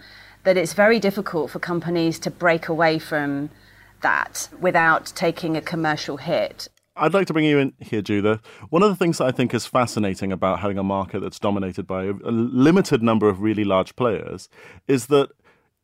that 0.47 0.57
it's 0.57 0.75
very 0.75 1.01
difficult 1.01 1.51
for 1.51 1.59
companies 1.59 2.21
to 2.21 2.31
break 2.31 2.69
away 2.69 3.01
from 3.01 3.51
that 4.01 4.49
without 4.61 5.07
taking 5.17 5.57
a 5.57 5.61
commercial 5.61 6.19
hit. 6.19 6.69
I'd 6.95 7.13
like 7.13 7.27
to 7.27 7.33
bring 7.33 7.45
you 7.45 7.59
in 7.59 7.73
here, 7.81 8.01
Judith. 8.01 8.41
One 8.71 8.85
of 8.85 8.89
the 8.89 8.95
things 8.95 9.19
that 9.19 9.25
I 9.25 9.33
think 9.33 9.53
is 9.53 9.67
fascinating 9.67 10.31
about 10.31 10.61
having 10.61 10.79
a 10.79 10.85
market 10.85 11.19
that's 11.19 11.41
dominated 11.41 11.85
by 11.85 12.05
a 12.05 12.13
limited 12.13 13.03
number 13.03 13.29
of 13.29 13.43
really 13.43 13.65
large 13.65 13.97
players 13.97 14.49
is 14.87 15.07
that 15.07 15.31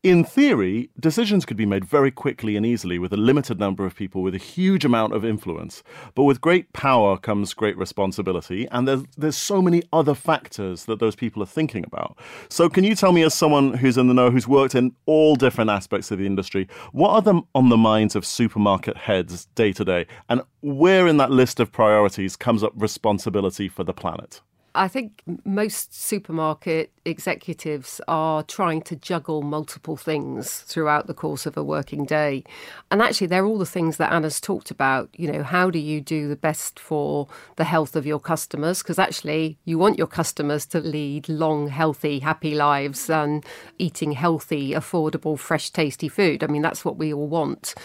in 0.03 0.25
theory, 0.25 0.89
decisions 0.99 1.45
could 1.45 1.55
be 1.55 1.65
made 1.65 1.85
very 1.85 2.11
quickly 2.11 2.57
and 2.57 2.65
easily 2.65 2.99
with 2.99 3.13
a 3.13 3.17
limited 3.17 3.57
number 3.57 3.85
of 3.85 3.95
people 3.95 4.21
with 4.21 4.35
a 4.35 4.37
huge 4.37 4.83
amount 4.83 5.13
of 5.13 5.23
influence. 5.23 5.81
But 6.13 6.23
with 6.23 6.41
great 6.41 6.73
power 6.73 7.17
comes 7.17 7.53
great 7.53 7.77
responsibility, 7.77 8.67
and 8.69 8.85
there's, 8.85 9.03
there's 9.15 9.37
so 9.37 9.61
many 9.61 9.81
other 9.93 10.13
factors 10.13 10.85
that 10.85 10.99
those 10.99 11.15
people 11.15 11.41
are 11.41 11.47
thinking 11.47 11.85
about. 11.85 12.17
So, 12.49 12.67
can 12.67 12.83
you 12.83 12.95
tell 12.95 13.13
me, 13.13 13.23
as 13.23 13.33
someone 13.33 13.75
who's 13.75 13.97
in 13.97 14.09
the 14.09 14.13
know, 14.13 14.29
who's 14.29 14.47
worked 14.47 14.75
in 14.75 14.93
all 15.05 15.37
different 15.37 15.69
aspects 15.69 16.11
of 16.11 16.19
the 16.19 16.25
industry, 16.25 16.67
what 16.91 17.11
are 17.11 17.21
the, 17.21 17.41
on 17.55 17.69
the 17.69 17.77
minds 17.77 18.13
of 18.13 18.25
supermarket 18.25 18.97
heads 18.97 19.45
day 19.55 19.71
to 19.71 19.85
day, 19.85 20.05
and 20.27 20.41
where 20.59 21.07
in 21.07 21.15
that 21.15 21.31
list 21.31 21.61
of 21.61 21.71
priorities 21.71 22.35
comes 22.35 22.61
up 22.61 22.73
responsibility 22.75 23.69
for 23.69 23.85
the 23.85 23.93
planet? 23.93 24.41
I 24.75 24.87
think 24.87 25.21
most 25.45 25.93
supermarket 25.93 26.91
executives 27.05 28.01
are 28.07 28.41
trying 28.43 28.81
to 28.83 28.95
juggle 28.95 29.43
multiple 29.43 29.95
things 29.95 30.61
throughout 30.61 31.05
the 31.05 31.13
course 31.13 31.45
of 31.45 31.55
a 31.55 31.63
working 31.63 32.05
day. 32.05 32.43
And 32.89 33.01
actually, 33.01 33.27
they're 33.27 33.45
all 33.45 33.59
the 33.59 33.65
things 33.65 33.97
that 33.97 34.11
Anna's 34.11 34.41
talked 34.41 34.71
about. 34.71 35.09
You 35.13 35.31
know, 35.31 35.43
how 35.43 35.69
do 35.69 35.77
you 35.77 36.01
do 36.01 36.27
the 36.27 36.35
best 36.35 36.79
for 36.79 37.27
the 37.55 37.65
health 37.65 37.95
of 37.95 38.05
your 38.05 38.19
customers? 38.19 38.81
Because 38.81 38.97
actually, 38.97 39.57
you 39.63 39.77
want 39.77 39.97
your 39.99 40.07
customers 40.07 40.65
to 40.67 40.79
lead 40.79 41.29
long, 41.29 41.67
healthy, 41.67 42.19
happy 42.19 42.55
lives 42.55 43.09
and 43.09 43.45
eating 43.77 44.13
healthy, 44.13 44.71
affordable, 44.71 45.37
fresh, 45.37 45.69
tasty 45.69 46.09
food. 46.09 46.43
I 46.43 46.47
mean, 46.47 46.63
that's 46.63 46.83
what 46.83 46.97
we 46.97 47.13
all 47.13 47.27
want. 47.27 47.75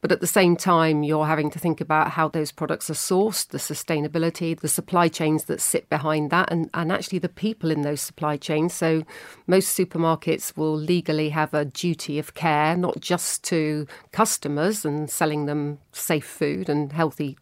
But 0.00 0.12
at 0.12 0.20
the 0.20 0.26
same 0.26 0.56
time, 0.56 1.02
you're 1.02 1.26
having 1.26 1.50
to 1.50 1.58
think 1.58 1.80
about 1.80 2.12
how 2.12 2.28
those 2.28 2.52
products 2.52 2.88
are 2.90 2.94
sourced, 2.94 3.48
the 3.48 3.58
sustainability, 3.58 4.58
the 4.58 4.68
supply 4.68 5.08
chains 5.08 5.44
that 5.44 5.60
sit 5.60 5.88
behind 5.88 6.30
that, 6.30 6.50
and, 6.52 6.70
and 6.74 6.92
actually 6.92 7.18
the 7.18 7.28
people 7.28 7.70
in 7.70 7.82
those 7.82 8.00
supply 8.00 8.36
chains. 8.36 8.74
So 8.74 9.04
most 9.46 9.76
supermarkets 9.76 10.56
will 10.56 10.76
legally 10.76 11.30
have 11.30 11.52
a 11.54 11.64
duty 11.64 12.18
of 12.18 12.34
care, 12.34 12.76
not 12.76 13.00
just 13.00 13.42
to 13.44 13.86
customers 14.12 14.84
and 14.84 15.10
selling 15.10 15.46
them 15.46 15.78
safe 15.92 16.26
food 16.26 16.68
and 16.68 16.92
healthy 16.92 17.36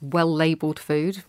well 0.00 0.32
labelled 0.32 0.78
food, 0.78 1.22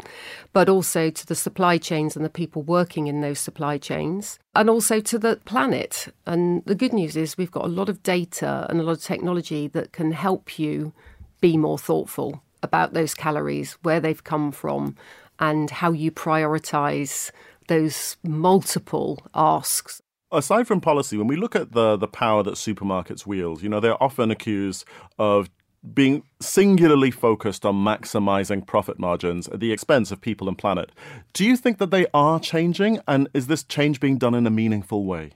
but 0.53 0.69
also 0.69 1.09
to 1.09 1.25
the 1.25 1.35
supply 1.35 1.77
chains 1.77 2.15
and 2.15 2.23
the 2.23 2.29
people 2.29 2.61
working 2.61 3.07
in 3.07 3.21
those 3.21 3.39
supply 3.39 3.77
chains, 3.77 4.39
and 4.55 4.69
also 4.69 4.99
to 4.99 5.19
the 5.19 5.37
planet. 5.45 6.07
And 6.25 6.63
the 6.65 6.75
good 6.75 6.93
news 6.93 7.15
is 7.15 7.37
we've 7.37 7.51
got 7.51 7.65
a 7.65 7.69
lot 7.69 7.89
of 7.89 8.03
data 8.03 8.65
and 8.69 8.79
a 8.79 8.83
lot 8.83 8.93
of 8.93 9.03
technology 9.03 9.67
that 9.69 9.91
can 9.91 10.11
help 10.11 10.59
you 10.59 10.93
be 11.39 11.57
more 11.57 11.77
thoughtful 11.77 12.43
about 12.63 12.93
those 12.93 13.13
calories, 13.15 13.77
where 13.81 13.99
they've 13.99 14.23
come 14.23 14.51
from, 14.51 14.95
and 15.39 15.69
how 15.69 15.91
you 15.91 16.11
prioritize 16.11 17.31
those 17.67 18.17
multiple 18.23 19.19
asks 19.33 20.01
aside 20.31 20.67
from 20.67 20.81
policy, 20.81 21.17
when 21.17 21.27
we 21.27 21.35
look 21.35 21.55
at 21.55 21.73
the 21.73 21.97
the 21.97 22.07
power 22.07 22.43
that 22.43 22.55
supermarkets 22.55 23.25
wield, 23.25 23.61
you 23.61 23.69
know, 23.69 23.79
they're 23.79 24.01
often 24.01 24.31
accused 24.31 24.85
of 25.19 25.49
being 25.93 26.23
singularly 26.39 27.11
focused 27.11 27.65
on 27.65 27.75
maximizing 27.75 28.65
profit 28.65 28.99
margins 28.99 29.47
at 29.47 29.59
the 29.59 29.71
expense 29.71 30.11
of 30.11 30.21
people 30.21 30.47
and 30.47 30.57
planet. 30.57 30.91
Do 31.33 31.43
you 31.43 31.57
think 31.57 31.79
that 31.79 31.91
they 31.91 32.05
are 32.13 32.39
changing? 32.39 32.99
And 33.07 33.27
is 33.33 33.47
this 33.47 33.63
change 33.63 33.99
being 33.99 34.17
done 34.17 34.35
in 34.35 34.45
a 34.45 34.51
meaningful 34.51 35.05
way? 35.05 35.31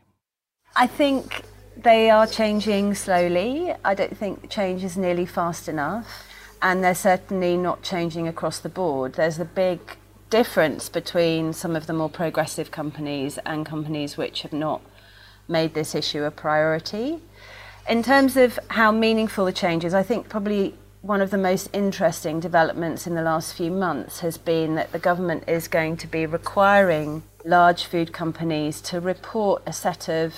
I 0.76 0.88
think 0.88 1.44
they 1.76 2.10
are 2.10 2.28
changing 2.28 2.94
slowly. 2.94 3.74
I 3.84 3.96
don't 3.96 4.16
think 4.16 4.50
change 4.50 4.84
is 4.84 4.98
nearly 4.98 5.26
fast 5.26 5.68
enough. 5.68 6.24
And 6.62 6.84
they're 6.84 6.96
certainly 6.96 7.58
not 7.58 7.82
changing 7.82 8.28
across 8.28 8.60
the 8.60 8.70
board. 8.70 9.14
There's 9.14 9.40
a 9.40 9.46
big 9.46 9.98
difference 10.30 10.90
between 10.90 11.54
some 11.54 11.76
of 11.76 11.88
the 11.88 11.94
more 11.94 12.10
progressive 12.10 12.72
companies 12.72 13.38
and 13.46 13.66
companies 13.66 14.18
which 14.18 14.42
have 14.42 14.54
not 14.54 14.82
made 15.48 15.74
this 15.74 15.94
issue 15.94 16.24
a 16.24 16.32
priority. 16.32 17.20
In 17.88 18.02
terms 18.02 18.36
of 18.36 18.58
how 18.70 18.92
meaningful 18.92 19.46
the 19.46 19.54
change 19.54 19.86
is, 19.86 19.94
I 19.94 20.02
think 20.02 20.28
probably 20.28 20.74
one 21.04 21.22
of 21.22 21.30
the 21.30 21.38
most 21.38 21.70
interesting 21.72 22.40
developments 22.40 23.06
in 23.06 23.14
the 23.14 23.22
last 23.22 23.54
few 23.54 23.70
months 23.70 24.22
has 24.22 24.40
been 24.40 24.74
that 24.74 24.92
the 24.92 24.98
government 24.98 25.44
is 25.48 25.68
going 25.68 25.98
to 25.98 26.08
be 26.08 26.26
requiring 26.26 27.22
large 27.44 27.84
food 27.84 28.12
companies 28.12 28.82
to 28.82 29.00
report 29.00 29.62
a 29.68 29.74
set 29.74 30.10
of 30.10 30.34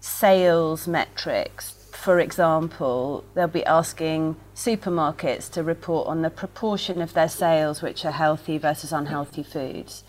sales 0.00 0.88
metrics. 0.88 1.90
For 1.92 2.20
example, 2.20 3.22
they'll 3.34 3.48
be 3.48 3.66
asking 3.66 4.36
supermarkets 4.54 5.50
to 5.52 5.62
report 5.62 6.08
on 6.08 6.22
the 6.22 6.30
proportion 6.30 7.02
of 7.02 7.12
their 7.12 7.28
sales 7.28 7.82
which 7.82 8.06
are 8.06 8.12
healthy 8.12 8.56
versus 8.56 8.92
unhealthy 8.92 9.42
foods, 9.42 10.04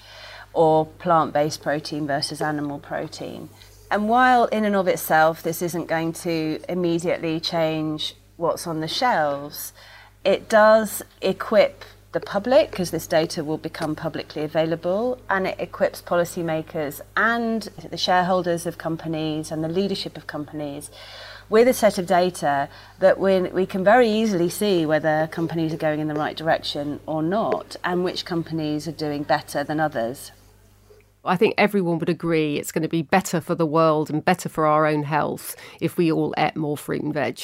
or 0.53 0.85
plant 0.85 1.33
based 1.33 1.61
protein 1.61 2.07
versus 2.07 2.41
animal 2.41 2.79
protein. 2.79 3.49
And 3.91 4.07
while 4.07 4.45
in 4.45 4.65
and 4.65 4.75
of 4.75 4.87
itself 4.87 5.41
this 5.41 5.61
isn't 5.61 5.87
going 5.87 6.13
to 6.13 6.59
immediately 6.69 7.39
change 7.39 8.15
what's 8.37 8.67
on 8.67 8.81
the 8.81 8.87
shelves, 8.87 9.73
it 10.23 10.47
does 10.47 11.01
equip 11.21 11.83
the 12.11 12.19
public 12.19 12.71
because 12.71 12.91
this 12.91 13.05
data 13.05 13.43
will 13.43 13.57
become 13.57 13.95
publicly 13.95 14.43
available 14.43 15.19
and 15.29 15.45
it 15.45 15.59
equips 15.59 16.01
policymakers 16.01 17.01
and 17.15 17.63
the 17.91 17.97
shareholders 17.97 18.65
of 18.65 18.77
companies 18.77 19.51
and 19.51 19.63
the 19.63 19.67
leadership 19.69 20.17
of 20.17 20.25
companies 20.25 20.89
with 21.49 21.67
a 21.67 21.73
set 21.73 21.97
of 21.97 22.07
data 22.07 22.67
that 22.99 23.19
we, 23.19 23.41
we 23.41 23.65
can 23.65 23.83
very 23.83 24.09
easily 24.09 24.49
see 24.49 24.85
whether 24.85 25.27
companies 25.31 25.73
are 25.73 25.77
going 25.77 25.99
in 25.99 26.07
the 26.07 26.15
right 26.15 26.35
direction 26.35 26.99
or 27.05 27.21
not 27.21 27.75
and 27.83 28.03
which 28.03 28.25
companies 28.25 28.87
are 28.87 28.91
doing 28.91 29.23
better 29.23 29.63
than 29.63 29.79
others. 29.79 30.31
I 31.29 31.35
think 31.35 31.53
everyone 31.57 31.99
would 31.99 32.09
agree 32.09 32.57
it's 32.57 32.71
going 32.71 32.81
to 32.81 32.89
be 32.89 33.03
better 33.03 33.39
for 33.39 33.55
the 33.55 33.65
world 33.65 34.09
and 34.09 34.25
better 34.25 34.49
for 34.49 34.65
our 34.65 34.85
own 34.85 35.03
health 35.03 35.55
if 35.79 35.97
we 35.97 36.11
all 36.11 36.33
ate 36.37 36.55
more 36.55 36.77
fruit 36.77 37.03
and 37.03 37.13
veg 37.13 37.39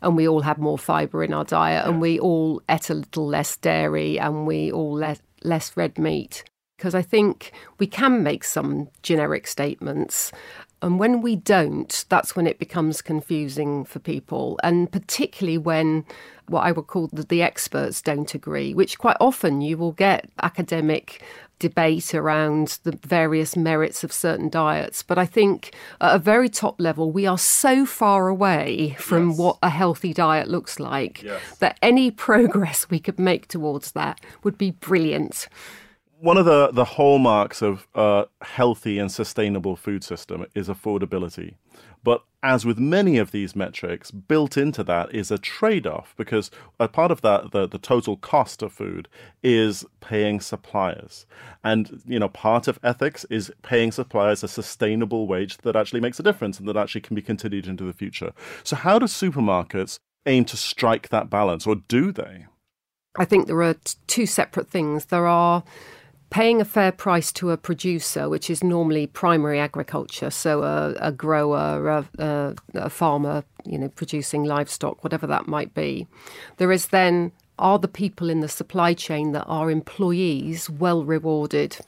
and 0.00 0.16
we 0.16 0.26
all 0.26 0.40
had 0.40 0.58
more 0.58 0.78
fibre 0.78 1.22
in 1.22 1.34
our 1.34 1.44
diet 1.44 1.86
and 1.86 2.00
we 2.00 2.18
all 2.18 2.62
ate 2.68 2.90
a 2.90 2.94
little 2.94 3.26
less 3.26 3.56
dairy 3.56 4.18
and 4.18 4.46
we 4.46 4.72
all 4.72 5.02
less 5.42 5.76
red 5.76 5.98
meat. 5.98 6.44
Because 6.76 6.94
I 6.94 7.02
think 7.02 7.52
we 7.78 7.86
can 7.86 8.22
make 8.22 8.44
some 8.44 8.88
generic 9.02 9.46
statements. 9.46 10.30
And 10.82 10.98
when 10.98 11.22
we 11.22 11.36
don't, 11.36 12.04
that's 12.08 12.36
when 12.36 12.46
it 12.46 12.58
becomes 12.58 13.00
confusing 13.00 13.84
for 13.84 13.98
people. 13.98 14.58
And 14.62 14.90
particularly 14.90 15.58
when 15.58 16.04
what 16.48 16.62
I 16.62 16.72
would 16.72 16.86
call 16.86 17.08
the, 17.08 17.22
the 17.22 17.42
experts 17.42 18.02
don't 18.02 18.32
agree, 18.34 18.74
which 18.74 18.98
quite 18.98 19.16
often 19.20 19.60
you 19.60 19.78
will 19.78 19.92
get 19.92 20.28
academic 20.42 21.22
debate 21.58 22.14
around 22.14 22.78
the 22.82 22.92
various 22.92 23.56
merits 23.56 24.04
of 24.04 24.12
certain 24.12 24.48
diets. 24.48 25.02
But 25.02 25.18
I 25.18 25.24
think 25.24 25.74
at 26.00 26.14
a 26.14 26.18
very 26.18 26.48
top 26.48 26.78
level, 26.80 27.10
we 27.10 27.26
are 27.26 27.38
so 27.38 27.86
far 27.86 28.28
away 28.28 28.96
from 28.98 29.30
yes. 29.30 29.38
what 29.38 29.58
a 29.62 29.70
healthy 29.70 30.12
diet 30.12 30.48
looks 30.48 30.78
like 30.78 31.22
yes. 31.22 31.40
that 31.58 31.78
any 31.80 32.10
progress 32.26 32.90
we 32.90 32.98
could 32.98 33.18
make 33.18 33.48
towards 33.48 33.92
that 33.92 34.20
would 34.42 34.58
be 34.58 34.72
brilliant 34.72 35.48
one 36.20 36.38
of 36.38 36.44
the, 36.44 36.70
the 36.72 36.84
hallmarks 36.84 37.62
of 37.62 37.86
a 37.94 38.26
healthy 38.42 38.98
and 38.98 39.10
sustainable 39.12 39.76
food 39.76 40.02
system 40.02 40.46
is 40.54 40.68
affordability. 40.68 41.54
But 42.02 42.22
as 42.42 42.64
with 42.64 42.78
many 42.78 43.18
of 43.18 43.32
these 43.32 43.56
metrics, 43.56 44.10
built 44.10 44.56
into 44.56 44.84
that 44.84 45.12
is 45.14 45.30
a 45.30 45.38
trade 45.38 45.86
off 45.86 46.14
because 46.16 46.50
a 46.78 46.88
part 46.88 47.10
of 47.10 47.20
that, 47.22 47.50
the, 47.50 47.66
the 47.66 47.78
total 47.78 48.16
cost 48.16 48.62
of 48.62 48.72
food, 48.72 49.08
is 49.42 49.84
paying 50.00 50.40
suppliers. 50.40 51.26
And, 51.64 52.02
you 52.06 52.18
know, 52.18 52.28
part 52.28 52.68
of 52.68 52.78
ethics 52.82 53.26
is 53.28 53.52
paying 53.62 53.90
suppliers 53.92 54.44
a 54.44 54.48
sustainable 54.48 55.26
wage 55.26 55.58
that 55.58 55.76
actually 55.76 56.00
makes 56.00 56.20
a 56.20 56.22
difference 56.22 56.58
and 56.58 56.68
that 56.68 56.76
actually 56.76 57.00
can 57.00 57.16
be 57.16 57.22
continued 57.22 57.66
into 57.66 57.84
the 57.84 57.92
future. 57.92 58.32
So, 58.62 58.76
how 58.76 58.98
do 58.98 59.06
supermarkets 59.06 59.98
aim 60.26 60.44
to 60.46 60.56
strike 60.56 61.08
that 61.08 61.28
balance, 61.28 61.66
or 61.66 61.76
do 61.76 62.12
they? 62.12 62.46
I 63.16 63.24
think 63.24 63.46
there 63.46 63.62
are 63.62 63.74
t- 63.74 63.94
two 64.06 64.26
separate 64.26 64.68
things. 64.68 65.06
There 65.06 65.26
are 65.26 65.64
paying 66.30 66.60
a 66.60 66.64
fair 66.64 66.92
price 66.92 67.32
to 67.32 67.50
a 67.50 67.56
producer, 67.56 68.28
which 68.28 68.50
is 68.50 68.62
normally 68.64 69.06
primary 69.06 69.60
agriculture, 69.60 70.30
so 70.30 70.62
a, 70.62 70.94
a 71.00 71.12
grower, 71.12 71.88
a, 71.88 72.08
a, 72.18 72.54
a, 72.74 72.90
farmer, 72.90 73.44
you 73.64 73.78
know, 73.78 73.88
producing 73.88 74.44
livestock, 74.44 75.02
whatever 75.04 75.26
that 75.26 75.46
might 75.46 75.72
be. 75.74 76.06
There 76.56 76.72
is 76.72 76.88
then 76.88 77.32
are 77.58 77.78
the 77.78 77.88
people 77.88 78.28
in 78.28 78.40
the 78.40 78.48
supply 78.48 78.92
chain 78.92 79.32
that 79.32 79.44
are 79.44 79.70
employees 79.70 80.68
well 80.68 81.04
rewarded. 81.04 81.78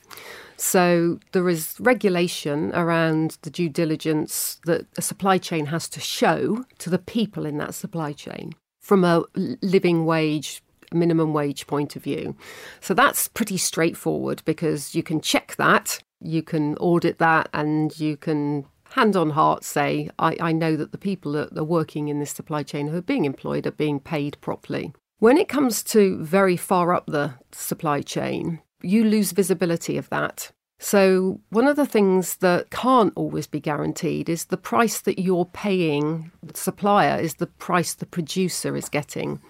So 0.57 1.21
there 1.33 1.49
is 1.49 1.77
regulation 1.79 2.73
around 2.75 3.39
the 3.43 3.51
due 3.51 3.69
diligence 3.69 4.61
that 4.65 4.87
a 4.97 5.03
supply 5.03 5.39
chain 5.39 5.67
has 5.67 5.89
to 5.91 6.01
show 6.01 6.65
to 6.79 6.91
the 6.91 6.99
people 6.99 7.45
in 7.45 7.59
that 7.59 7.75
supply 7.75 8.13
chain 8.13 8.55
from 8.81 9.05
a 9.05 9.25
living 9.35 10.07
wage 10.07 10.63
minimum 10.93 11.33
wage 11.33 11.67
point 11.67 11.97
of 11.97 12.03
view. 12.03 12.37
So 12.81 12.95
that's 12.95 13.29
pretty 13.29 13.57
straightforward 13.57 14.43
because 14.45 14.95
you 14.95 15.03
can 15.03 15.21
check 15.21 15.57
that, 15.57 15.99
you 16.21 16.43
can 16.43 16.77
audit 16.77 17.19
that, 17.19 17.49
and 17.53 17.99
you 17.99 18.17
can 18.17 18.67
hand 18.91 19.17
on 19.17 19.31
heart 19.31 19.65
say, 19.65 20.11
I, 20.19 20.37
I 20.41 20.53
know 20.53 20.77
that 20.77 20.93
the 20.93 20.99
people 20.99 21.33
that 21.33 21.57
are 21.57 21.65
working 21.65 22.09
in 22.09 22.21
this 22.21 22.31
supply 22.31 22.63
chain 22.63 22.89
who 22.89 22.97
are 22.97 23.03
being 23.03 23.25
employed 23.25 23.67
are 23.67 23.73
being 23.73 24.01
paid 24.01 24.41
properly. 24.41 24.93
When 25.19 25.37
it 25.37 25.49
comes 25.49 25.83
to 25.85 26.23
very 26.23 26.57
far 26.57 26.95
up 26.95 27.07
the 27.07 27.35
supply 27.53 28.03
chain, 28.03 28.61
you 28.83 29.05
lose 29.05 29.33
visibility 29.33 29.97
of 29.99 30.09
that. 30.11 30.53
So, 30.81 31.41
one 31.51 31.67
of 31.67 31.75
the 31.75 31.87
things 31.87 32.37
that 32.37 32.71
can't 32.71 33.13
always 33.17 33.49
be 33.49 33.59
guaranteed 33.59 34.29
is 34.29 34.45
the 34.45 34.57
price 34.57 35.01
that 35.01 35.19
you're 35.19 35.45
paying 35.45 36.31
the 36.41 36.57
supplier 36.57 37.21
is 37.21 37.35
the 37.35 37.49
price 37.49 37.95
the 37.95 38.07
producer 38.07 38.77
is 38.77 38.89
getting. 38.89 39.41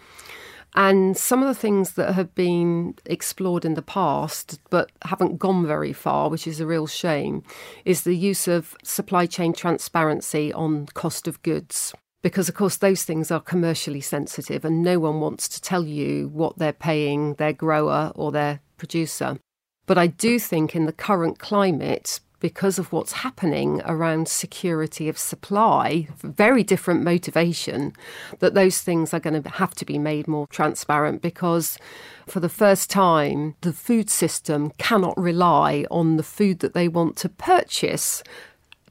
And 0.75 1.17
some 1.17 1.43
of 1.43 1.49
the 1.49 1.55
things 1.55 1.95
that 1.95 2.15
have 2.15 2.35
been 2.35 2.95
explored 3.07 3.65
in 3.65 3.75
the 3.75 3.83
past 3.83 4.61
but 4.71 4.91
haven't 5.03 5.39
gone 5.39 5.67
very 5.67 5.93
far, 5.93 6.29
which 6.29 6.47
is 6.47 6.61
a 6.61 6.67
real 6.67 6.87
shame, 6.87 7.43
is 7.85 8.03
the 8.03 8.17
use 8.17 8.47
of 8.47 8.77
supply 8.83 9.27
chain 9.27 9.53
transparency 9.53 10.53
on 10.53 10.87
cost 10.87 11.27
of 11.27 11.43
goods. 11.43 11.95
Because, 12.21 12.49
of 12.49 12.55
course, 12.55 12.77
those 12.77 13.05
things 13.05 13.31
are 13.31 13.41
commercially 13.41 14.01
sensitive 14.01 14.65
and 14.65 14.83
no 14.83 14.99
one 14.99 15.21
wants 15.21 15.49
to 15.49 15.61
tell 15.61 15.85
you 15.85 16.29
what 16.29 16.59
they're 16.59 16.73
paying 16.73 17.35
their 17.35 17.53
grower 17.53 18.13
or 18.15 18.33
their 18.33 18.61
producer. 18.77 19.39
But 19.87 19.99
I 19.99 20.09
do 20.09 20.39
think 20.39 20.77
in 20.77 20.87
the 20.87 20.93
current 20.93 21.39
climate, 21.39 22.21
because 22.41 22.79
of 22.79 22.93
what's 22.93 23.13
happening 23.13 23.81
around 23.85 24.29
security 24.29 25.09
of 25.09 25.19
supply, 25.19 26.09
very 26.23 26.63
different 26.63 27.03
motivation, 27.03 27.93
that 28.39 28.55
those 28.55 28.81
things 28.81 29.13
are 29.13 29.21
going 29.21 29.43
to 29.43 29.51
have 29.51 29.75
to 29.75 29.85
be 29.85 29.99
made 29.99 30.29
more 30.29 30.47
transparent 30.49 31.21
because 31.23 31.79
for 32.27 32.41
the 32.41 32.49
first 32.49 32.91
time, 32.91 33.55
the 33.63 33.73
food 33.73 34.11
system 34.11 34.71
cannot 34.79 35.19
rely 35.19 35.85
on 35.91 36.17
the 36.17 36.23
food 36.23 36.61
that 36.61 36.75
they 36.75 36.89
want 36.89 37.17
to 37.17 37.29
purchase 37.29 38.23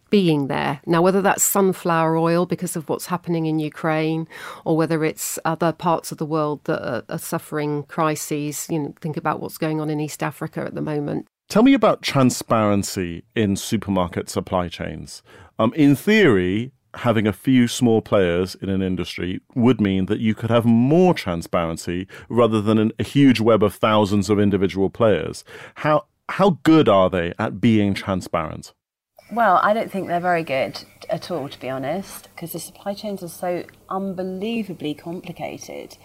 being 0.10 0.48
there. 0.48 0.82
Now, 0.86 1.02
whether 1.02 1.22
that's 1.22 1.44
sunflower 1.44 2.18
oil 2.18 2.46
because 2.46 2.76
of 2.76 2.90
what's 2.90 3.08
happening 3.08 3.46
in 3.46 3.60
Ukraine, 3.60 4.28
or 4.66 4.78
whether 4.78 5.04
it's 5.04 5.38
other 5.46 5.72
parts 5.72 6.12
of 6.12 6.18
the 6.18 6.26
world 6.26 6.64
that 6.66 6.82
are, 6.82 7.04
are, 7.10 7.18
suffering 7.18 7.84
crises, 7.84 8.68
you 8.70 8.80
know, 8.80 8.94
think 9.02 9.18
about 9.18 9.42
what's 9.42 9.58
going 9.58 9.82
on 9.82 9.90
in 9.90 10.00
East 10.00 10.24
Africa 10.24 10.62
at 10.62 10.76
the 10.76 10.82
moment. 10.82 11.28
Tell 11.50 11.64
me 11.64 11.74
about 11.74 12.02
transparency 12.02 13.24
in 13.34 13.56
supermarket 13.56 14.30
supply 14.30 14.68
chains. 14.68 15.24
Um, 15.58 15.74
in 15.76 15.96
theory, 15.96 16.74
having 16.96 17.26
a 17.26 17.32
few 17.32 17.70
small 17.70 18.02
players 18.02 18.56
in 18.56 18.68
an 18.68 18.82
industry 18.82 19.40
would 19.56 19.80
mean 19.80 20.08
that 20.08 20.20
you 20.20 20.36
could 20.36 20.50
have 20.50 20.66
more 20.66 21.14
transparency 21.14 22.06
rather 22.28 22.62
than 22.62 22.78
an, 22.78 22.92
a 23.00 23.04
huge 23.04 23.40
web 23.40 23.64
of 23.64 23.74
thousands 23.74 24.30
of 24.30 24.42
individual 24.42 24.90
players. 24.90 25.46
How 25.76 26.06
how 26.28 26.60
good 26.64 26.90
are 26.90 27.10
they 27.10 27.34
at 27.40 27.62
being 27.62 27.94
transparent? 27.94 28.74
Well, 29.32 29.62
I 29.64 29.74
don't 29.74 29.90
think 29.90 30.08
they're 30.08 30.20
very 30.20 30.44
good 30.44 30.84
at 31.10 31.32
all, 31.32 31.48
to 31.48 31.60
be 31.60 31.70
honest, 31.70 32.28
because 32.36 32.52
the 32.52 32.60
supply 32.60 32.94
chains 32.94 33.24
are 33.24 33.30
so 33.30 33.64
unbelievably 33.88 34.96
complicated 34.96 35.96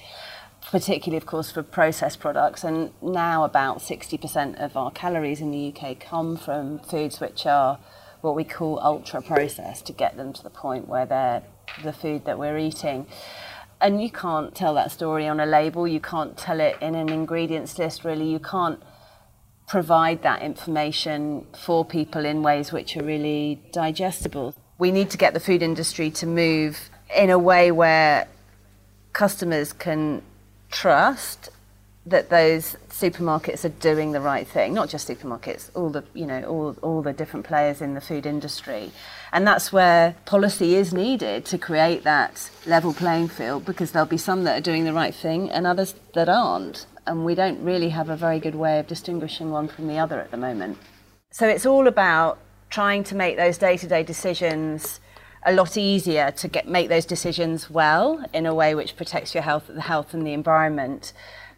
particularly, 0.70 1.16
of 1.16 1.26
course, 1.26 1.50
for 1.50 1.62
processed 1.62 2.20
products. 2.20 2.64
And 2.64 2.92
now 3.02 3.44
about 3.44 3.78
60% 3.78 4.62
of 4.62 4.76
our 4.76 4.90
calories 4.90 5.40
in 5.40 5.50
the 5.50 5.74
UK 5.74 5.98
come 5.98 6.36
from 6.36 6.78
foods 6.78 7.20
which 7.20 7.46
are 7.46 7.78
what 8.20 8.36
we 8.36 8.44
call 8.44 8.78
ultra 8.80 9.20
processed 9.20 9.86
to 9.86 9.92
get 9.92 10.16
them 10.16 10.32
to 10.32 10.42
the 10.42 10.50
point 10.50 10.88
where 10.88 11.04
they're 11.04 11.42
the 11.82 11.92
food 11.92 12.24
that 12.24 12.38
we're 12.38 12.58
eating. 12.58 13.06
And 13.80 14.00
you 14.00 14.10
can't 14.10 14.54
tell 14.54 14.74
that 14.74 14.92
story 14.92 15.26
on 15.26 15.40
a 15.40 15.46
label, 15.46 15.88
you 15.88 16.00
can't 16.00 16.36
tell 16.38 16.60
it 16.60 16.76
in 16.80 16.94
an 16.94 17.08
ingredients 17.08 17.78
list, 17.78 18.04
really. 18.04 18.30
You 18.30 18.38
can't 18.38 18.80
provide 19.66 20.22
that 20.22 20.42
information 20.42 21.46
for 21.58 21.84
people 21.84 22.24
in 22.24 22.42
ways 22.42 22.72
which 22.72 22.96
are 22.96 23.02
really 23.02 23.60
digestible. 23.72 24.54
We 24.78 24.92
need 24.92 25.10
to 25.10 25.18
get 25.18 25.34
the 25.34 25.40
food 25.40 25.62
industry 25.62 26.10
to 26.12 26.26
move 26.26 26.90
in 27.16 27.30
a 27.30 27.38
way 27.38 27.72
where 27.72 28.28
customers 29.12 29.72
can 29.72 30.22
trust 30.72 31.50
that 32.04 32.30
those 32.30 32.76
supermarkets 32.88 33.64
are 33.64 33.68
doing 33.68 34.10
the 34.10 34.20
right 34.20 34.46
thing. 34.46 34.74
Not 34.74 34.88
just 34.88 35.08
supermarkets, 35.08 35.70
all 35.74 35.90
the 35.90 36.02
you 36.14 36.26
know 36.26 36.42
all 36.44 36.76
all 36.82 37.02
the 37.02 37.12
different 37.12 37.46
players 37.46 37.80
in 37.80 37.94
the 37.94 38.00
food 38.00 38.26
industry, 38.26 38.90
and 39.32 39.46
that's 39.46 39.72
where 39.72 40.16
policy 40.24 40.74
is 40.74 40.92
needed 40.92 41.44
to 41.46 41.58
create 41.58 42.02
that 42.02 42.50
level 42.66 42.92
playing 42.92 43.28
field 43.28 43.64
because 43.64 43.92
there'll 43.92 44.08
be 44.08 44.18
some 44.18 44.42
that 44.44 44.58
are 44.58 44.62
doing 44.62 44.84
the 44.84 44.92
right 44.92 45.14
thing 45.14 45.48
and 45.50 45.66
others 45.66 45.94
that 46.14 46.28
aren't, 46.28 46.86
and 47.06 47.24
we 47.24 47.36
don't 47.36 47.62
really 47.62 47.90
have 47.90 48.08
a 48.08 48.16
very 48.16 48.40
good 48.40 48.56
way 48.56 48.80
of 48.80 48.88
distinguishing 48.88 49.50
one 49.50 49.68
from 49.68 49.86
the 49.86 49.98
other 49.98 50.18
at 50.18 50.32
the 50.32 50.36
moment. 50.36 50.78
So 51.30 51.46
it's 51.46 51.66
all 51.66 51.86
about 51.86 52.38
trying 52.68 53.04
to 53.04 53.14
make 53.14 53.36
those 53.36 53.58
day-to-day 53.58 54.02
decisions 54.02 54.98
a 55.44 55.52
lot 55.52 55.76
easier 55.76 56.30
to 56.30 56.48
get 56.48 56.68
make 56.68 56.88
those 56.88 57.04
decisions 57.04 57.68
well 57.68 58.24
in 58.32 58.46
a 58.46 58.54
way 58.54 58.74
which 58.74 58.96
protects 58.96 59.34
your 59.34 59.42
health, 59.42 59.64
the 59.68 59.80
health 59.80 60.14
and 60.14 60.26
the 60.26 60.32
environment, 60.32 61.12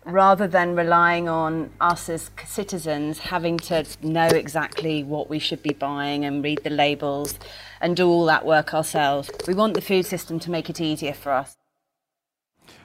rather 0.04 0.46
than 0.46 0.74
relying 0.74 1.28
on 1.28 1.70
us 1.80 2.08
as 2.08 2.30
citizens 2.46 3.18
having 3.18 3.58
to 3.58 3.84
know 4.02 4.26
exactly 4.26 5.02
what 5.02 5.28
we 5.28 5.38
should 5.38 5.62
be 5.62 5.72
buying 5.72 6.24
and 6.24 6.42
read 6.44 6.60
the 6.62 6.70
labels 6.70 7.38
and 7.80 7.96
do 7.96 8.08
all 8.08 8.24
that 8.26 8.44
work 8.44 8.74
ourselves. 8.74 9.30
We 9.46 9.54
want 9.54 9.74
the 9.74 9.80
food 9.80 10.06
system 10.06 10.38
to 10.40 10.50
make 10.50 10.68
it 10.70 10.80
easier 10.80 11.14
for 11.14 11.32
us. 11.32 11.56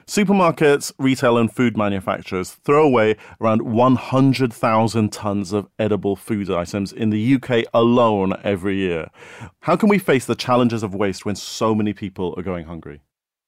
Supermarkets, 0.07 0.91
retail, 0.97 1.37
and 1.37 1.53
food 1.53 1.77
manufacturers 1.77 2.51
throw 2.63 2.83
away 2.83 3.15
around 3.39 3.61
100,000 3.61 5.13
tons 5.13 5.53
of 5.53 5.67
edible 5.77 6.15
food 6.15 6.49
items 6.49 6.91
in 6.91 7.11
the 7.11 7.35
UK 7.35 7.65
alone 7.75 8.33
every 8.43 8.77
year. 8.77 9.09
How 9.61 9.75
can 9.75 9.87
we 9.87 9.99
face 9.99 10.25
the 10.25 10.33
challenges 10.33 10.81
of 10.81 10.95
waste 10.95 11.25
when 11.25 11.35
so 11.35 11.75
many 11.75 11.93
people 11.93 12.33
are 12.37 12.41
going 12.41 12.65
hungry? 12.65 13.01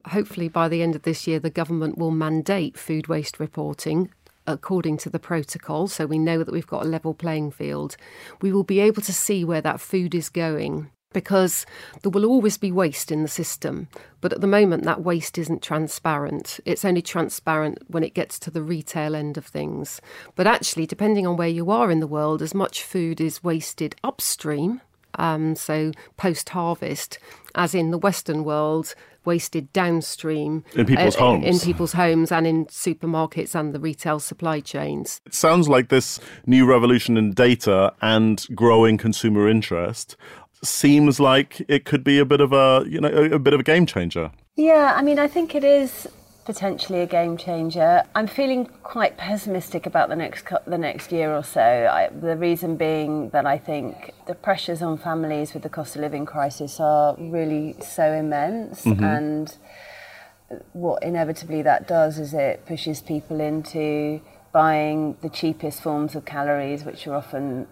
Hopefully, 0.09 0.47
by 0.47 0.67
the 0.67 0.83
end 0.83 0.95
of 0.95 1.01
this 1.01 1.25
year, 1.25 1.39
the 1.39 1.49
government 1.49 1.97
will 1.97 2.11
mandate 2.11 2.77
food 2.77 3.07
waste 3.07 3.39
reporting 3.39 4.11
according 4.47 4.97
to 4.97 5.09
the 5.09 5.19
protocol, 5.19 5.87
so 5.87 6.05
we 6.05 6.19
know 6.19 6.43
that 6.43 6.51
we've 6.51 6.67
got 6.67 6.83
a 6.83 6.89
level 6.89 7.13
playing 7.13 7.51
field. 7.51 7.97
We 8.41 8.51
will 8.51 8.63
be 8.63 8.79
able 8.79 9.01
to 9.03 9.13
see 9.13 9.43
where 9.43 9.61
that 9.61 9.79
food 9.79 10.13
is 10.13 10.29
going 10.29 10.91
because 11.13 11.65
there 12.01 12.11
will 12.11 12.25
always 12.25 12.57
be 12.57 12.71
waste 12.71 13.11
in 13.11 13.21
the 13.21 13.27
system. 13.27 13.87
But 14.21 14.33
at 14.33 14.41
the 14.41 14.47
moment, 14.47 14.83
that 14.83 15.03
waste 15.03 15.37
isn't 15.37 15.61
transparent. 15.61 16.59
It's 16.65 16.85
only 16.85 17.01
transparent 17.01 17.79
when 17.87 18.03
it 18.03 18.13
gets 18.13 18.39
to 18.39 18.51
the 18.51 18.61
retail 18.61 19.15
end 19.15 19.37
of 19.37 19.45
things. 19.45 20.01
But 20.35 20.47
actually, 20.47 20.85
depending 20.85 21.27
on 21.27 21.37
where 21.37 21.47
you 21.47 21.71
are 21.71 21.91
in 21.91 21.99
the 21.99 22.07
world, 22.07 22.41
as 22.41 22.53
much 22.53 22.83
food 22.83 23.19
is 23.19 23.43
wasted 23.43 23.95
upstream. 24.03 24.81
Um, 25.15 25.57
so 25.57 25.91
post 26.15 26.49
harvest, 26.49 27.19
as 27.53 27.75
in 27.75 27.91
the 27.91 27.97
Western 27.97 28.45
world, 28.45 28.95
wasted 29.25 29.71
downstream 29.71 30.63
in 30.73 30.85
people's 30.85 31.15
uh, 31.15 31.19
homes, 31.19 31.45
in 31.45 31.59
people's 31.59 31.93
homes, 31.93 32.31
and 32.31 32.47
in 32.47 32.65
supermarkets 32.67 33.53
and 33.53 33.73
the 33.73 33.79
retail 33.79 34.19
supply 34.19 34.59
chains. 34.59 35.21
It 35.25 35.33
sounds 35.33 35.69
like 35.69 35.89
this 35.89 36.19
new 36.45 36.65
revolution 36.65 37.17
in 37.17 37.31
data 37.31 37.93
and 38.01 38.45
growing 38.55 38.97
consumer 38.97 39.47
interest 39.47 40.15
seems 40.63 41.19
like 41.19 41.63
it 41.67 41.85
could 41.85 42.03
be 42.03 42.19
a 42.19 42.25
bit 42.25 42.41
of 42.41 42.53
a 42.53 42.85
you 42.87 43.01
know 43.01 43.09
a, 43.09 43.35
a 43.35 43.39
bit 43.39 43.53
of 43.53 43.59
a 43.59 43.63
game 43.63 43.85
changer. 43.85 44.31
Yeah, 44.55 44.93
I 44.95 45.01
mean, 45.01 45.19
I 45.19 45.27
think 45.27 45.55
it 45.55 45.63
is 45.63 46.07
potentially 46.45 47.01
a 47.01 47.05
game 47.05 47.37
changer. 47.37 48.03
I'm 48.15 48.27
feeling 48.27 48.65
quite 48.83 49.17
pessimistic 49.17 49.85
about 49.85 50.09
the 50.09 50.15
next 50.15 50.45
the 50.65 50.77
next 50.77 51.11
year 51.11 51.33
or 51.35 51.43
so. 51.43 51.61
I, 51.61 52.09
the 52.09 52.35
reason 52.35 52.75
being 52.75 53.29
that 53.29 53.45
I 53.45 53.57
think 53.57 54.13
the 54.27 54.35
pressures 54.35 54.81
on 54.81 54.97
families 54.97 55.53
with 55.53 55.63
the 55.63 55.69
cost 55.69 55.95
of 55.95 56.01
living 56.01 56.25
crisis 56.25 56.79
are 56.79 57.15
really 57.17 57.75
so 57.81 58.11
immense, 58.11 58.83
mm-hmm. 58.83 59.03
and 59.03 59.57
what 60.73 61.01
inevitably 61.03 61.61
that 61.61 61.87
does 61.87 62.19
is 62.19 62.33
it 62.33 62.65
pushes 62.65 63.01
people 63.01 63.39
into 63.39 64.21
buying 64.51 65.15
the 65.21 65.29
cheapest 65.29 65.81
forms 65.81 66.15
of 66.15 66.25
calories, 66.25 66.83
which 66.83 67.07
are 67.07 67.15
often 67.15 67.67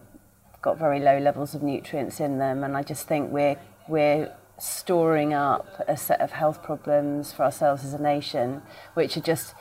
got 0.62 0.78
very 0.78 1.00
low 1.00 1.18
levels 1.18 1.56
of 1.56 1.64
nutrients 1.64 2.20
in 2.20 2.40
them, 2.40 2.64
and 2.64 2.76
I 2.76 2.84
just 2.84 3.08
think 3.08 3.32
we're 3.32 3.58
we're 3.88 4.32
storing 4.60 5.34
up 5.34 5.84
a 5.88 5.98
set 5.98 6.22
of 6.22 6.32
health 6.32 6.62
problems 6.62 7.32
for 7.32 7.44
ourselves 7.44 7.84
as 7.84 7.94
a 7.94 8.02
nation, 8.02 8.62
which 8.94 9.18
are 9.18 9.22
just 9.22 9.54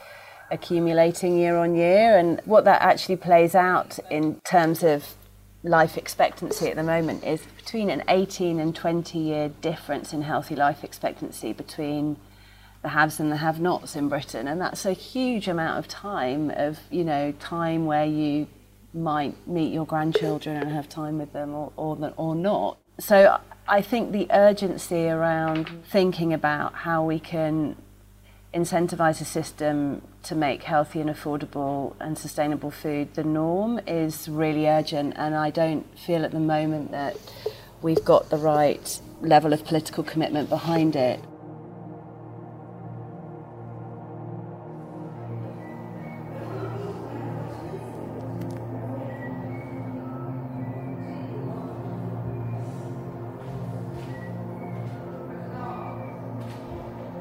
accumulating 0.50 1.37
year 1.38 1.56
on 1.56 1.74
year. 1.74 2.16
And 2.16 2.40
what 2.44 2.64
that 2.64 2.82
actually 2.82 3.16
plays 3.16 3.54
out 3.54 3.98
in 4.11 4.40
terms 4.44 4.82
of 4.82 5.14
life 5.62 5.96
expectancy 5.96 6.68
at 6.68 6.76
the 6.76 6.82
moment 6.82 7.24
is 7.24 7.42
between 7.56 7.90
an 7.90 8.02
18 8.08 8.61
and 8.61 8.74
20 8.74 9.18
year 9.18 9.48
difference 9.61 10.12
in 10.12 10.22
healthy 10.22 10.54
life 10.54 10.84
expectancy 10.84 11.52
between 11.52 12.16
the 12.82 12.90
haves 12.90 13.18
and 13.18 13.32
the 13.32 13.37
have 13.37 13.61
nots 13.61 13.96
in 13.96 14.08
Britain. 14.08 14.46
And 14.46 14.61
that's 14.61 14.87
a 14.87 14.92
huge 14.92 15.48
amount 15.48 15.78
of 15.78 15.88
time 15.88 16.50
of, 16.50 16.78
you 16.90 17.04
know, 17.04 17.32
time 17.40 17.87
where 17.87 18.06
you 18.06 18.46
might 19.02 19.46
meet 19.46 19.72
your 19.72 19.87
grandchildren 19.87 20.56
and 20.56 20.72
have 20.72 20.88
time 20.88 21.18
with 21.18 21.32
them 21.32 21.54
or, 21.54 21.72
or, 21.76 22.12
or 22.16 22.34
not. 22.34 22.78
So 23.00 23.38
I 23.66 23.82
think 23.82 24.12
the 24.12 24.26
urgency 24.30 25.08
around 25.08 25.70
thinking 25.90 26.32
about 26.32 26.74
how 26.74 27.04
we 27.04 27.18
can 27.18 27.76
incentivize 28.52 29.20
a 29.20 29.24
system 29.24 30.02
to 30.22 30.34
make 30.34 30.62
healthy 30.62 31.00
and 31.00 31.11
affordable 31.11 31.94
and 32.00 32.16
sustainable 32.16 32.70
food 32.70 33.12
the 33.14 33.22
norm 33.22 33.78
is 33.87 34.26
really 34.28 34.66
urgent 34.66 35.12
and 35.16 35.34
I 35.34 35.50
don't 35.50 35.87
feel 35.98 36.24
at 36.24 36.30
the 36.30 36.40
moment 36.40 36.90
that 36.92 37.16
we've 37.82 38.02
got 38.04 38.30
the 38.30 38.38
right 38.38 39.00
level 39.20 39.52
of 39.52 39.64
political 39.64 40.02
commitment 40.02 40.48
behind 40.48 40.96
it. 40.96 41.20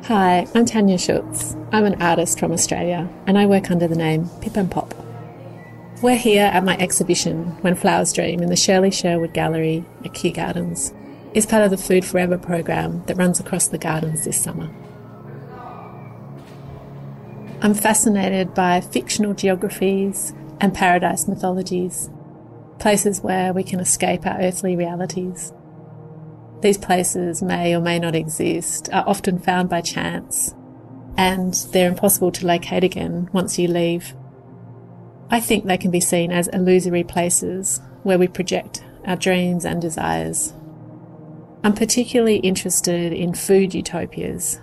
Hi, 0.08 0.48
I'm 0.56 0.66
Tanya 0.66 0.98
Schultz. 0.98 1.54
I'm 1.74 1.84
an 1.84 2.02
artist 2.02 2.40
from 2.40 2.54
Australia 2.54 3.10
and 3.26 3.38
I 3.38 3.46
work 3.46 3.70
under 3.70 3.90
the 3.90 3.96
name 3.98 4.30
Pip 4.40 4.56
and 4.56 4.72
Pop. 4.72 4.94
We're 6.02 6.16
here 6.16 6.46
at 6.46 6.64
my 6.64 6.78
exhibition 6.78 7.48
When 7.60 7.76
Flowers 7.76 8.14
Dream 8.14 8.40
in 8.40 8.50
the 8.50 8.56
Shirley 8.56 8.90
Sherwood 8.90 9.34
Gallery 9.34 9.84
at 10.06 10.14
Kew 10.14 10.32
Gardens. 10.32 10.94
It's 11.34 11.46
part 11.46 11.64
of 11.64 11.72
the 11.72 11.78
Food 11.78 12.06
Forever 12.06 12.38
program 12.38 13.04
that 13.08 13.18
runs 13.18 13.42
across 13.42 13.68
the 13.68 13.78
gardens 13.78 14.24
this 14.24 14.42
summer. 14.42 14.70
I'm 17.62 17.74
fascinated 17.74 18.54
by 18.54 18.80
fictional 18.80 19.34
geographies 19.34 20.32
and 20.62 20.74
paradise 20.74 21.28
mythologies, 21.28 22.10
places 22.80 23.20
where 23.20 23.52
we 23.52 23.62
can 23.62 23.82
escape 23.82 24.26
our 24.26 24.40
earthly 24.40 24.78
realities. 24.78 25.52
These 26.62 26.78
places 26.80 27.42
may 27.42 27.76
or 27.76 27.80
may 27.80 28.00
not 28.00 28.16
exist, 28.16 28.90
are 28.92 29.04
often 29.08 29.40
found 29.40 29.70
by 29.70 29.82
chance, 29.82 30.56
and 31.18 31.54
they're 31.72 31.90
impossible 31.90 32.32
to 32.32 32.48
locate 32.48 32.84
again 32.84 33.30
once 33.32 33.60
you 33.60 33.68
leave. 33.68 34.16
I 35.30 35.40
think 35.40 35.66
they 35.66 35.78
can 35.78 35.92
be 35.92 36.00
seen 36.00 36.32
as 36.32 36.48
illusory 36.48 37.04
places 37.04 37.82
where 38.04 38.18
we 38.18 38.28
project 38.28 38.84
our 39.06 39.16
dreams 39.16 39.66
and 39.66 39.82
desires. 39.82 40.54
I'm 41.64 41.74
particularly 41.74 42.38
interested 42.38 43.14
in 43.14 43.34
food 43.34 43.74
utopias, 43.74 44.60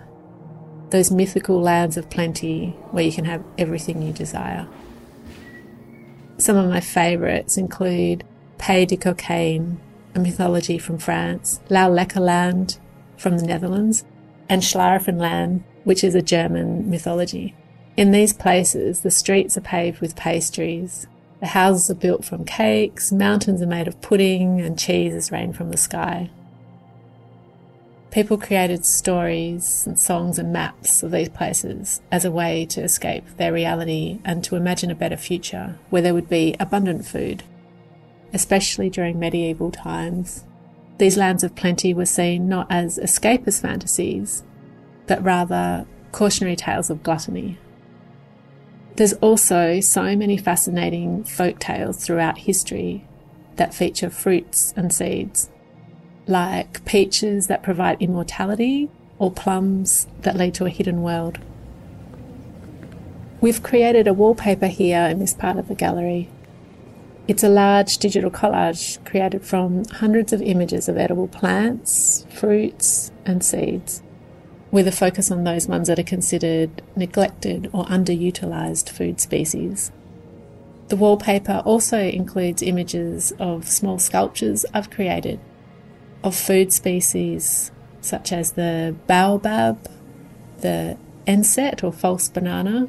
those 0.91 1.11
mythical 1.11 1.61
lands 1.61 1.97
of 1.97 2.11
plenty 2.11 2.71
where 2.91 3.05
you 3.05 3.13
can 3.13 3.25
have 3.25 3.45
everything 3.59 4.03
you 4.03 4.13
desire. 4.13 4.67
Some 6.39 6.57
of 6.57 6.69
my 6.69 6.81
favourites 6.81 7.57
include 7.57 8.25
Pays 8.59 8.89
de 8.89 8.97
Cocagne 8.97 9.79
mythology 10.23 10.79
from 10.79 10.99
France, 10.99 11.61
Land 11.69 12.79
from 13.17 13.39
the 13.39 13.47
Netherlands, 13.47 14.05
and 14.49 14.63
Schlaraffenland, 14.63 15.63
which 15.85 16.05
is 16.05 16.15
a 16.15 16.23
German 16.23 16.91
mythology. 16.91 17.55
In 17.97 18.11
these 18.11 18.33
places, 18.33 19.01
the 19.01 19.11
streets 19.11 19.57
are 19.57 19.63
paved 19.63 20.01
with 20.01 20.17
pastries. 20.17 21.07
The 21.41 21.47
houses 21.47 21.91
are 21.91 21.95
built 21.95 22.25
from 22.25 22.45
cakes, 22.45 23.13
mountains 23.13 23.63
are 23.63 23.67
made 23.67 23.87
of 23.87 24.01
pudding, 24.01 24.61
and 24.61 24.79
cheese 24.79 25.15
is 25.15 25.29
from 25.29 25.71
the 25.71 25.77
sky. 25.77 26.31
People 28.11 28.39
created 28.39 28.87
stories 28.87 29.85
and 29.87 29.99
songs 29.99 30.39
and 30.39 30.53
maps 30.53 31.03
of 31.03 31.11
these 31.11 31.29
places 31.29 32.01
as 32.13 32.25
a 32.25 32.31
way 32.31 32.65
to 32.67 32.81
escape 32.81 33.25
their 33.37 33.53
reality 33.53 34.21
and 34.25 34.45
to 34.45 34.55
imagine 34.55 34.91
a 34.91 34.95
better 34.95 35.17
future 35.17 35.79
where 35.91 36.01
there 36.01 36.15
would 36.15 36.29
be 36.29 36.55
abundant 36.61 37.05
food, 37.05 37.43
especially 38.35 38.91
during 38.91 39.19
medieval 39.19 39.71
times. 39.71 40.45
These 40.99 41.17
lands 41.17 41.43
of 41.43 41.55
plenty 41.55 41.95
were 41.95 42.05
seen 42.05 42.49
not 42.49 42.67
as 42.69 42.99
escapist 42.99 43.63
fantasies, 43.63 44.43
but 45.07 45.23
rather 45.23 45.87
cautionary 46.13 46.57
tales 46.57 46.91
of 46.91 47.03
gluttony. 47.03 47.59
There's 48.97 49.15
also 49.15 49.81
so 49.81 50.15
many 50.15 50.37
fascinating 50.37 51.25
folk 51.25 51.59
tales 51.59 52.05
throughout 52.05 52.39
history 52.39 53.07
that 53.57 53.75
feature 53.75 54.11
fruits 54.11 54.73
and 54.77 54.93
seeds, 54.93 55.49
like 56.27 56.85
peaches 56.85 57.47
that 57.47 57.63
provide 57.63 58.01
immortality 58.01 58.91
or 59.19 59.31
plums 59.31 60.07
that 60.23 60.37
lead 60.37 60.55
to 60.55 60.67
a 60.67 60.71
hidden 60.71 61.03
world. 61.03 61.39
We've 63.41 63.63
created 63.63 64.07
a 64.07 64.15
wallpaper 64.15 64.69
here 64.69 65.03
in 65.03 65.19
this 65.19 65.35
part 65.35 65.59
of 65.59 65.69
the 65.69 65.75
gallery. 65.75 66.31
It's 67.27 67.43
a 67.43 67.49
large 67.49 67.97
digital 67.99 68.31
collage 68.31 69.03
created 69.07 69.43
from 69.43 69.87
hundreds 69.87 70.35
of 70.35 70.43
images 70.43 70.91
of 70.91 70.99
edible 70.99 71.27
plants, 71.27 72.27
fruits, 72.31 73.11
and 73.25 73.43
seeds, 73.43 74.03
with 74.71 74.87
a 74.87 74.93
focus 74.93 75.31
on 75.31 75.45
those 75.45 75.67
ones 75.67 75.89
that 75.89 75.99
are 75.99 76.03
considered 76.03 76.83
neglected 76.95 77.71
or 77.73 77.87
underutilised 77.87 78.91
food 78.91 79.21
species. 79.21 79.91
The 80.89 80.97
wallpaper 80.97 81.63
also 81.65 81.99
includes 81.99 82.63
images 82.63 83.33
of 83.39 83.69
small 83.69 83.99
sculptures 83.99 84.67
I've 84.75 84.91
created 84.91 85.41
of 86.23 86.37
food 86.37 86.75
species 86.75 87.71
such 88.03 88.33
as 88.33 88.53
the 88.53 88.95
baobab, 89.07 89.89
the 90.61 90.99
enset 91.27 91.83
or 91.83 91.91
false 91.91 92.29
banana, 92.29 92.89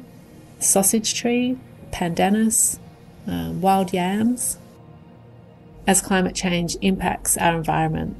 sausage 0.58 1.14
tree, 1.14 1.56
pandanus, 1.90 2.78
um, 3.26 3.60
wild 3.60 3.92
yams. 3.92 4.58
As 5.86 6.00
climate 6.00 6.34
change 6.34 6.76
impacts 6.82 7.36
our 7.36 7.56
environment, 7.56 8.16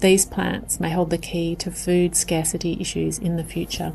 these 0.00 0.26
plants 0.26 0.80
may 0.80 0.90
hold 0.90 1.10
the 1.10 1.18
key 1.18 1.54
to 1.56 1.70
food 1.70 2.16
scarcity 2.16 2.76
issues 2.80 3.18
in 3.18 3.36
the 3.36 3.44
future. 3.44 3.92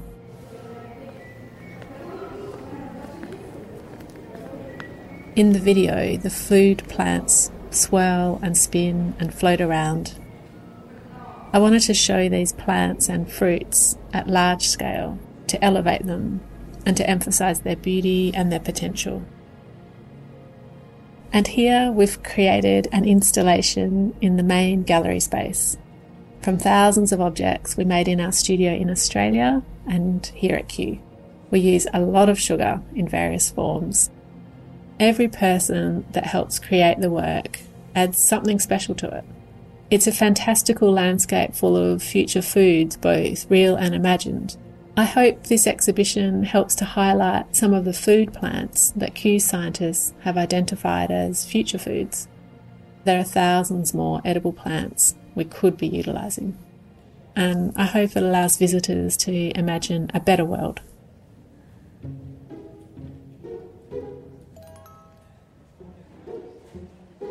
In 5.35 5.53
the 5.53 5.59
video, 5.59 6.17
the 6.17 6.29
food 6.29 6.83
plants 6.89 7.51
swirl 7.71 8.39
and 8.41 8.57
spin 8.57 9.15
and 9.19 9.33
float 9.33 9.61
around. 9.61 10.15
I 11.53 11.59
wanted 11.59 11.81
to 11.83 11.93
show 11.93 12.27
these 12.27 12.53
plants 12.53 13.09
and 13.09 13.31
fruits 13.31 13.97
at 14.13 14.27
large 14.27 14.67
scale 14.67 15.19
to 15.47 15.63
elevate 15.63 16.05
them 16.05 16.41
and 16.85 16.97
to 16.97 17.09
emphasize 17.09 17.61
their 17.61 17.75
beauty 17.75 18.31
and 18.33 18.51
their 18.51 18.59
potential. 18.59 19.23
And 21.31 21.47
here 21.47 21.91
we've 21.91 22.21
created 22.23 22.87
an 22.91 23.05
installation 23.05 24.15
in 24.19 24.37
the 24.37 24.43
main 24.43 24.83
gallery 24.83 25.19
space 25.19 25.77
from 26.41 26.57
thousands 26.57 27.11
of 27.11 27.21
objects 27.21 27.75
we 27.75 27.83
made 27.83 28.07
in 28.07 28.21
our 28.21 28.31
studio 28.31 28.73
in 28.73 28.89
Australia 28.89 29.61
and 29.87 30.25
here 30.27 30.55
at 30.55 30.69
Kew. 30.69 30.99
We 31.51 31.59
use 31.59 31.87
a 31.93 31.99
lot 31.99 32.29
of 32.29 32.39
sugar 32.39 32.81
in 32.95 33.07
various 33.07 33.49
forms 33.49 34.09
Every 34.99 35.29
person 35.29 36.05
that 36.11 36.25
helps 36.25 36.59
create 36.59 36.99
the 36.99 37.09
work 37.09 37.61
adds 37.95 38.17
something 38.17 38.59
special 38.59 38.95
to 38.95 39.07
it. 39.07 39.23
It's 39.89 40.07
a 40.07 40.11
fantastical 40.11 40.91
landscape 40.91 41.55
full 41.55 41.77
of 41.77 42.03
future 42.03 42.41
foods, 42.41 42.97
both 42.97 43.49
real 43.49 43.77
and 43.77 43.95
imagined. 43.95 44.57
I 44.99 45.05
hope 45.05 45.43
this 45.43 45.65
exhibition 45.65 46.43
helps 46.43 46.75
to 46.75 46.83
highlight 46.83 47.55
some 47.55 47.73
of 47.73 47.85
the 47.85 47.93
food 47.93 48.33
plants 48.33 48.91
that 48.97 49.15
Kew 49.15 49.39
scientists 49.39 50.13
have 50.23 50.37
identified 50.37 51.09
as 51.09 51.45
future 51.45 51.77
foods. 51.77 52.27
There 53.05 53.17
are 53.17 53.23
thousands 53.23 53.93
more 53.93 54.21
edible 54.25 54.51
plants 54.51 55.15
we 55.35 55.45
could 55.45 55.77
be 55.77 55.87
utilising. 55.87 56.57
And 57.33 57.71
I 57.77 57.85
hope 57.85 58.17
it 58.17 58.23
allows 58.23 58.57
visitors 58.57 59.15
to 59.19 59.57
imagine 59.57 60.11
a 60.13 60.19
better 60.19 60.43
world. 60.43 60.81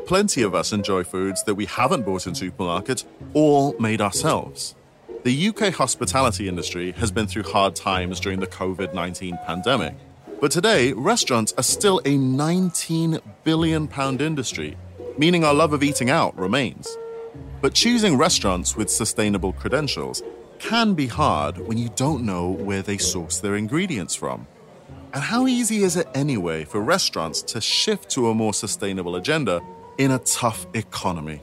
plenty 0.07 0.41
of 0.41 0.55
us 0.55 0.73
enjoy 0.73 1.05
foods 1.05 1.45
that 1.45 1.55
we 1.55 1.67
haven't 1.67 2.03
bought 2.07 2.27
in 2.27 2.33
supermarkets 2.33 3.05
or 3.35 3.75
made 3.79 4.01
ourselves. 4.01 4.75
The 5.25 5.49
UK 5.49 5.75
hospitality 5.75 6.49
industry 6.49 6.93
has 6.93 7.11
been 7.11 7.27
through 7.27 7.43
hard 7.43 7.75
times 7.75 8.21
during 8.21 8.39
the 8.39 8.47
COVID 8.47 8.95
19 8.95 9.37
pandemic. 9.45 9.95
But 10.41 10.53
today, 10.53 10.93
restaurants 10.93 11.53
are 11.59 11.65
still 11.65 11.99
a 11.99 12.17
£19 12.17 13.21
billion 13.43 13.89
industry, 14.21 14.77
meaning 15.19 15.43
our 15.43 15.53
love 15.53 15.73
of 15.73 15.83
eating 15.83 16.09
out 16.09 16.39
remains. 16.39 16.97
But 17.61 17.75
choosing 17.75 18.17
restaurants 18.17 18.77
with 18.77 18.89
sustainable 18.89 19.53
credentials 19.53 20.23
can 20.61 20.95
be 20.95 21.09
hard 21.09 21.59
when 21.59 21.79
you 21.79 21.89
don't 21.97 22.25
know 22.25 22.51
where 22.51 22.83
they 22.83 22.99
source 22.99 23.41
their 23.41 23.57
ingredients 23.57 24.15
from. 24.15 24.47
And 25.13 25.25
how 25.25 25.49
easy 25.49 25.79
is 25.79 25.97
it 25.97 26.07
anyway 26.15 26.65
for 26.65 26.81
restaurants 26.81 27.43
to 27.43 27.61
shift 27.61 28.09
to 28.11 28.29
a 28.29 28.35
more 28.35 28.55
sustainable 28.55 29.17
agenda 29.17 29.61
in 29.99 30.13
a 30.13 30.19
tough 30.21 30.65
economy. 30.75 31.43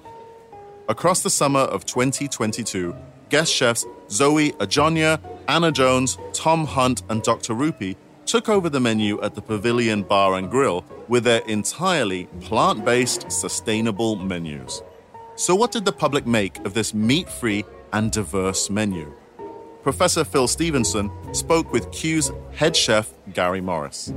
Across 0.88 1.24
the 1.24 1.30
summer 1.30 1.62
of 1.62 1.86
2022, 1.86 2.96
guest 3.36 3.54
chefs 3.54 3.86
Zoe 4.10 4.52
Adjonyoh, 4.64 5.20
Anna 5.50 5.70
Jones, 5.70 6.18
Tom 6.32 6.66
Hunt, 6.66 7.04
and 7.10 7.22
Dr. 7.22 7.54
Rupy 7.54 7.98
took 8.26 8.48
over 8.48 8.70
the 8.70 8.80
menu 8.80 9.22
at 9.22 9.36
the 9.36 9.42
Pavilion 9.42 10.04
Bar 10.04 10.36
and 10.36 10.50
Grill 10.50 10.86
with 11.10 11.26
their 11.26 11.42
entirely 11.42 12.28
plant 12.40 12.86
based, 12.86 13.30
sustainable 13.30 14.16
menus. 14.16 14.82
So, 15.36 15.54
what 15.54 15.74
did 15.74 15.84
the 15.84 15.92
public 15.92 16.26
make 16.26 16.66
of 16.66 16.74
this 16.74 16.94
meat 16.94 17.28
free 17.28 17.66
and 17.92 18.10
diverse 18.10 18.70
menu? 18.70 19.14
Professor 19.84 20.24
Phil 20.24 20.48
Stevenson 20.48 21.12
spoke 21.34 21.74
with 21.74 21.92
Kew's 21.92 22.32
head 22.54 22.74
chef, 22.74 23.14
Gary 23.34 23.60
Morris. 23.60 24.14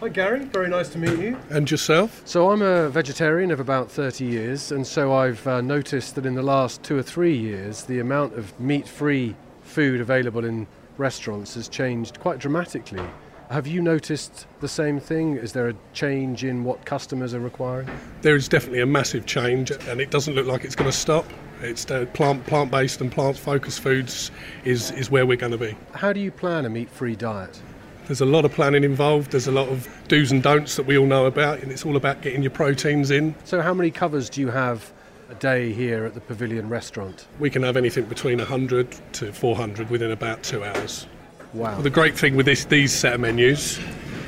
Hi, 0.00 0.08
Gary. 0.08 0.46
Very 0.46 0.70
nice 0.70 0.88
to 0.90 0.98
meet 0.98 1.18
you. 1.18 1.36
And 1.50 1.70
yourself? 1.70 2.22
So, 2.24 2.50
I'm 2.50 2.62
a 2.62 2.88
vegetarian 2.88 3.50
of 3.50 3.60
about 3.60 3.90
30 3.90 4.24
years, 4.24 4.72
and 4.72 4.86
so 4.86 5.12
I've 5.12 5.46
uh, 5.46 5.60
noticed 5.60 6.14
that 6.14 6.24
in 6.24 6.34
the 6.34 6.42
last 6.42 6.82
two 6.82 6.96
or 6.96 7.02
three 7.02 7.36
years, 7.36 7.84
the 7.84 8.00
amount 8.00 8.32
of 8.38 8.58
meat 8.58 8.88
free 8.88 9.36
food 9.60 10.00
available 10.00 10.46
in 10.46 10.66
restaurants 10.96 11.52
has 11.52 11.68
changed 11.68 12.18
quite 12.18 12.38
dramatically. 12.38 13.04
Have 13.50 13.66
you 13.66 13.82
noticed 13.82 14.46
the 14.60 14.68
same 14.68 14.98
thing? 14.98 15.36
Is 15.36 15.52
there 15.52 15.68
a 15.68 15.74
change 15.92 16.44
in 16.44 16.64
what 16.64 16.82
customers 16.86 17.34
are 17.34 17.40
requiring? 17.40 17.90
There 18.22 18.36
is 18.36 18.48
definitely 18.48 18.80
a 18.80 18.86
massive 18.86 19.26
change, 19.26 19.70
and 19.70 20.00
it 20.00 20.10
doesn't 20.10 20.34
look 20.34 20.46
like 20.46 20.64
it's 20.64 20.74
going 20.74 20.90
to 20.90 20.96
stop. 20.96 21.26
It's 21.60 21.90
uh, 21.90 22.06
plant 22.14 22.46
plant 22.46 22.70
based 22.70 23.02
and 23.02 23.12
plant 23.12 23.36
focused 23.36 23.80
foods 23.80 24.30
is, 24.64 24.92
is 24.92 25.10
where 25.10 25.26
we're 25.26 25.36
going 25.36 25.52
to 25.52 25.58
be. 25.58 25.76
How 25.92 26.14
do 26.14 26.20
you 26.20 26.30
plan 26.30 26.64
a 26.64 26.70
meat 26.70 26.88
free 26.88 27.16
diet? 27.16 27.60
There's 28.06 28.20
a 28.20 28.26
lot 28.26 28.44
of 28.44 28.52
planning 28.52 28.84
involved. 28.84 29.32
There's 29.32 29.46
a 29.46 29.52
lot 29.52 29.68
of 29.68 29.88
do's 30.08 30.32
and 30.32 30.42
don'ts 30.42 30.76
that 30.76 30.86
we 30.86 30.98
all 30.98 31.06
know 31.06 31.26
about, 31.26 31.60
and 31.60 31.70
it's 31.70 31.84
all 31.84 31.96
about 31.96 32.22
getting 32.22 32.42
your 32.42 32.50
proteins 32.50 33.10
in. 33.10 33.34
So, 33.44 33.62
how 33.62 33.74
many 33.74 33.90
covers 33.90 34.28
do 34.28 34.40
you 34.40 34.48
have 34.48 34.92
a 35.28 35.34
day 35.34 35.72
here 35.72 36.04
at 36.04 36.14
the 36.14 36.20
Pavilion 36.20 36.68
restaurant? 36.68 37.26
We 37.38 37.50
can 37.50 37.62
have 37.62 37.76
anything 37.76 38.06
between 38.06 38.38
100 38.38 38.96
to 39.14 39.32
400 39.32 39.90
within 39.90 40.10
about 40.10 40.42
two 40.42 40.64
hours. 40.64 41.06
Wow. 41.52 41.72
Well, 41.72 41.82
the 41.82 41.90
great 41.90 42.16
thing 42.16 42.36
with 42.36 42.46
this, 42.46 42.64
these 42.64 42.92
set 42.92 43.14
of 43.14 43.20
menus 43.20 43.78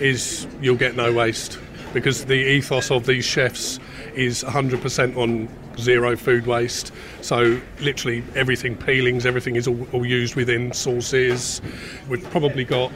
is 0.01 0.47
you'll 0.61 0.77
get 0.77 0.97
no 0.97 1.13
waste 1.13 1.59
because 1.93 2.25
the 2.25 2.35
ethos 2.35 2.91
of 2.91 3.07
these 3.07 3.25
chefs 3.25 3.79
is 4.15 4.43
100% 4.43 5.17
on 5.17 5.49
zero 5.79 6.17
food 6.17 6.47
waste. 6.47 6.93
So 7.21 7.61
literally 7.81 8.25
everything, 8.35 8.77
peelings, 8.77 9.27
everything 9.27 9.57
is 9.57 9.69
all, 9.69 9.87
all 9.93 10.07
used 10.07 10.35
within 10.35 10.73
sauces. 10.73 11.61
We've 12.09 12.29
probably 12.31 12.65
got 12.65 12.93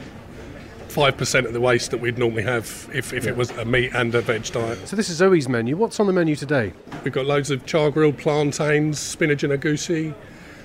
5% 0.97 1.45
of 1.45 1.53
the 1.53 1.61
waste 1.61 1.91
that 1.91 1.99
we'd 1.99 2.17
normally 2.17 2.41
have 2.41 2.89
if, 2.91 3.13
if 3.13 3.25
yeah. 3.25 3.29
it 3.29 3.37
was 3.37 3.51
a 3.51 3.65
meat 3.65 3.91
and 3.93 4.15
a 4.15 4.21
veg 4.21 4.43
diet. 4.45 4.87
So 4.87 4.95
this 4.95 5.11
is 5.11 5.17
Zoe's 5.17 5.47
menu. 5.47 5.77
What's 5.77 5.99
on 5.99 6.07
the 6.07 6.13
menu 6.13 6.35
today? 6.35 6.73
We've 7.03 7.13
got 7.13 7.27
loads 7.27 7.51
of 7.51 7.67
char 7.67 7.91
grilled 7.91 8.17
plantains, 8.17 8.97
spinach 8.97 9.43
and 9.43 9.53
agouti, 9.53 10.15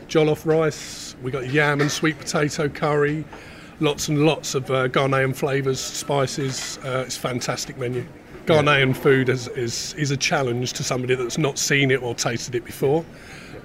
jollof 0.09 0.47
rice, 0.47 1.15
we've 1.23 1.35
got 1.35 1.51
yam 1.51 1.83
and 1.83 1.91
sweet 1.91 2.19
potato 2.19 2.71
curry, 2.71 3.27
lots 3.81 4.09
and 4.09 4.25
lots 4.25 4.55
of 4.55 4.71
uh, 4.71 4.89
Ghanaian 4.89 5.37
flavours, 5.37 5.79
spices. 5.79 6.79
Uh, 6.79 7.05
it's 7.05 7.19
a 7.19 7.21
fantastic 7.21 7.77
menu. 7.77 8.07
Ghanaian 8.47 8.95
yeah. 8.95 9.03
food 9.03 9.29
is, 9.29 9.49
is, 9.49 9.93
is 9.99 10.13
a 10.13 10.17
challenge 10.17 10.73
to 10.73 10.83
somebody 10.83 11.15
that's 11.15 11.37
not 11.37 11.59
seen 11.59 11.91
it 11.91 12.03
or 12.03 12.15
tasted 12.15 12.55
it 12.55 12.65
before, 12.65 13.05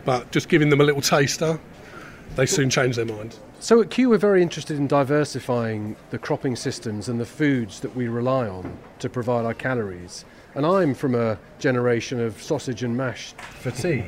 but 0.03 0.30
just 0.34 0.49
giving 0.49 0.69
them 0.69 0.82
a 0.82 0.84
little 0.84 0.99
taster, 0.99 1.58
they 2.35 2.45
soon 2.45 2.69
change 2.69 2.95
their 2.95 3.05
mind. 3.05 3.37
So 3.59 3.81
at 3.81 3.89
Kew, 3.89 4.09
we're 4.09 4.17
very 4.17 4.41
interested 4.41 4.77
in 4.77 4.87
diversifying 4.87 5.95
the 6.11 6.19
cropping 6.19 6.55
systems 6.55 7.09
and 7.09 7.19
the 7.19 7.25
foods 7.25 7.79
that 7.79 7.95
we 7.95 8.07
rely 8.07 8.47
on 8.47 8.77
to 8.99 9.09
provide 9.09 9.45
our 9.45 9.53
calories. 9.53 10.25
And 10.53 10.65
I'm 10.65 10.93
from 10.93 11.15
a 11.15 11.39
generation 11.59 12.19
of 12.19 12.41
sausage 12.41 12.83
and 12.83 12.95
mash 12.95 13.33
for 13.59 13.71
tea. 13.71 14.05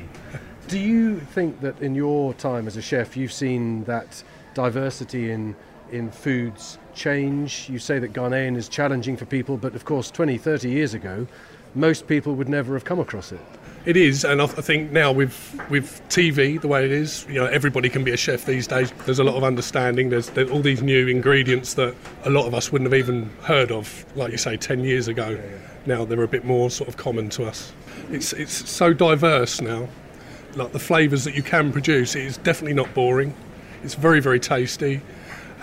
Do 0.67 0.77
you 0.77 1.19
think 1.19 1.61
that 1.61 1.81
in 1.81 1.95
your 1.95 2.33
time 2.35 2.67
as 2.67 2.77
a 2.77 2.81
chef, 2.81 3.17
you've 3.17 3.33
seen 3.33 3.83
that 3.85 4.23
diversity 4.53 5.31
in 5.31 5.55
in 5.91 6.11
foods 6.11 6.77
change? 6.93 7.67
You 7.69 7.79
say 7.79 7.99
that 7.99 8.13
Ghanaian 8.13 8.55
is 8.55 8.69
challenging 8.69 9.17
for 9.17 9.25
people, 9.25 9.57
but 9.57 9.75
of 9.75 9.85
course, 9.85 10.11
20, 10.11 10.37
30 10.37 10.69
years 10.69 10.93
ago, 10.93 11.27
most 11.75 12.07
people 12.07 12.35
would 12.35 12.49
never 12.49 12.73
have 12.73 12.85
come 12.85 12.99
across 12.99 13.31
it. 13.31 13.41
It 13.89 13.97
is, 13.97 14.23
and 14.23 14.39
I 14.39 14.45
think 14.45 14.91
now 14.91 15.11
with 15.11 15.59
with 15.71 15.99
TV 16.09 16.61
the 16.61 16.67
way 16.67 16.85
it 16.85 16.91
is, 16.91 17.25
you 17.27 17.33
know, 17.39 17.47
everybody 17.47 17.89
can 17.89 18.03
be 18.03 18.11
a 18.11 18.17
chef 18.17 18.45
these 18.45 18.67
days. 18.67 18.93
There's 19.05 19.17
a 19.17 19.23
lot 19.23 19.33
of 19.33 19.43
understanding. 19.43 20.11
There's, 20.11 20.29
there's 20.29 20.51
all 20.51 20.61
these 20.61 20.83
new 20.83 21.07
ingredients 21.07 21.73
that 21.73 21.95
a 22.23 22.29
lot 22.29 22.45
of 22.45 22.53
us 22.53 22.71
wouldn't 22.71 22.91
have 22.91 22.99
even 22.99 23.31
heard 23.41 23.71
of, 23.71 24.05
like 24.15 24.31
you 24.31 24.37
say, 24.37 24.57
ten 24.57 24.83
years 24.83 25.07
ago. 25.07 25.41
Now 25.87 26.05
they're 26.05 26.21
a 26.21 26.27
bit 26.27 26.45
more 26.45 26.69
sort 26.69 26.87
of 26.87 26.97
common 26.97 27.29
to 27.29 27.45
us. 27.45 27.73
It's 28.11 28.31
it's 28.31 28.69
so 28.69 28.93
diverse 28.93 29.59
now. 29.59 29.89
Like 30.53 30.71
the 30.71 30.77
flavours 30.77 31.23
that 31.23 31.33
you 31.33 31.41
can 31.41 31.71
produce, 31.71 32.15
it 32.15 32.25
is 32.25 32.37
definitely 32.37 32.75
not 32.75 32.93
boring. 32.93 33.33
It's 33.83 33.95
very 33.95 34.19
very 34.19 34.39
tasty, 34.39 35.01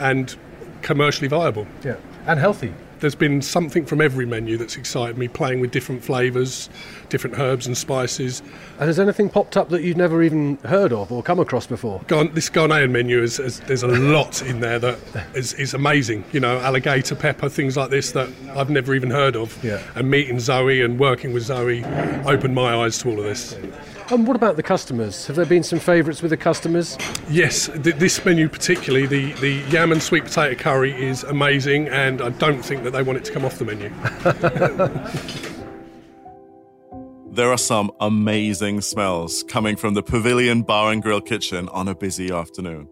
and 0.01 0.35
commercially 0.83 1.29
viable. 1.29 1.69
Yeah. 1.85 1.95
And 2.27 2.41
healthy. 2.41 2.75
There's 3.01 3.15
been 3.15 3.43
something 3.43 3.85
from 3.85 4.01
every 4.01 4.27
menu 4.27 4.57
that's 4.57 4.77
excited 4.77 5.19
me, 5.19 5.29
playing 5.29 5.61
with 5.61 5.71
different 5.71 6.03
flavours, 6.03 6.71
different 7.09 7.39
herbs 7.39 7.67
and 7.67 7.77
spices. 7.77 8.43
And 8.79 8.89
has 8.89 8.99
anything 8.99 9.29
popped 9.29 9.57
up 9.57 9.69
that 9.71 9.83
you've 9.83 9.97
never 9.97 10.23
even 10.23 10.57
heard 10.65 10.93
of 10.93 11.13
or 11.13 11.23
come 11.23 11.39
across 11.39 11.67
before? 11.67 12.01
This 12.09 12.51
Ghanaian 12.51 12.91
menu, 12.91 13.23
is, 13.23 13.39
is, 13.39 13.61
there's 13.61 13.83
a 13.83 13.89
lot 13.89 14.43
in 14.43 14.61
there 14.61 14.79
that 14.79 14.99
is, 15.35 15.53
is 15.55 15.75
amazing. 15.75 16.25
You 16.33 16.41
know, 16.41 16.59
alligator 16.61 17.15
pepper, 17.15 17.49
things 17.49 17.77
like 17.77 17.91
this 17.91 18.13
that 18.13 18.29
I've 18.55 18.71
never 18.71 18.95
even 18.95 19.11
heard 19.11 19.37
of. 19.37 19.63
Yeah. 19.63 19.83
And 19.95 20.11
meeting 20.11 20.41
Zoe 20.41 20.83
and 20.83 20.99
working 20.99 21.33
with 21.33 21.45
Zoe 21.45 21.85
opened 22.25 22.55
my 22.55 22.77
eyes 22.77 22.99
to 22.99 23.11
all 23.11 23.19
of 23.19 23.25
this. 23.25 23.57
And 24.09 24.25
what 24.25 24.37
about 24.37 24.55
the 24.55 24.63
customers? 24.63 25.27
Have 25.27 25.35
there 25.35 25.45
been 25.45 25.65
some 25.65 25.81
favourites 25.81 26.23
with 26.23 26.31
the 26.31 26.37
customers? 26.37 26.97
Yes, 27.29 27.67
th- 27.67 27.97
this 27.97 28.25
menu 28.25 28.49
particularly, 28.49 29.07
the, 29.07 29.33
the 29.41 29.55
yam 29.69 29.91
and 29.91 30.01
sweet 30.01 30.25
potato 30.25 30.55
curry 30.55 30.93
is 30.93 31.25
amazing, 31.25 31.89
and 31.89 32.23
I 32.23 32.29
don't 32.31 32.65
think 32.65 32.85
that 32.87 32.93
they 32.93 33.03
want 33.03 33.19
it 33.19 33.25
to 33.25 33.33
come 33.33 33.45
off 33.45 33.59
the 33.59 33.65
menu. 33.65 33.91
There 37.37 37.53
are 37.53 37.59
some 37.59 37.91
amazing 38.01 38.81
smells 38.81 39.43
coming 39.43 39.77
from 39.77 39.93
the 39.93 40.03
Pavilion 40.03 40.63
Bar 40.63 40.91
and 40.91 41.03
Grill 41.03 41.21
kitchen 41.21 41.69
on 41.69 41.87
a 41.87 41.95
busy 41.95 42.33
afternoon. 42.33 42.89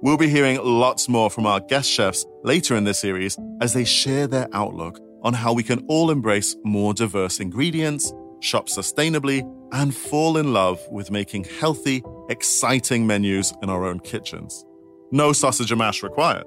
We'll 0.00 0.16
be 0.16 0.28
hearing 0.28 0.60
lots 0.62 1.08
more 1.08 1.28
from 1.28 1.46
our 1.46 1.58
guest 1.58 1.90
chefs 1.90 2.24
later 2.44 2.76
in 2.76 2.84
this 2.84 3.00
series 3.00 3.36
as 3.60 3.72
they 3.72 3.84
share 3.84 4.28
their 4.28 4.46
outlook 4.52 5.00
on 5.24 5.34
how 5.34 5.52
we 5.52 5.64
can 5.64 5.84
all 5.88 6.12
embrace 6.12 6.54
more 6.62 6.94
diverse 6.94 7.40
ingredients, 7.40 8.14
shop 8.38 8.68
sustainably, 8.68 9.42
and 9.72 9.92
fall 9.92 10.36
in 10.36 10.52
love 10.52 10.80
with 10.88 11.10
making 11.10 11.42
healthy, 11.58 12.04
exciting 12.28 13.04
menus 13.04 13.52
in 13.64 13.68
our 13.68 13.84
own 13.84 13.98
kitchens. 13.98 14.64
No 15.10 15.32
sausage 15.32 15.72
and 15.72 15.80
mash 15.80 16.04
required. 16.04 16.44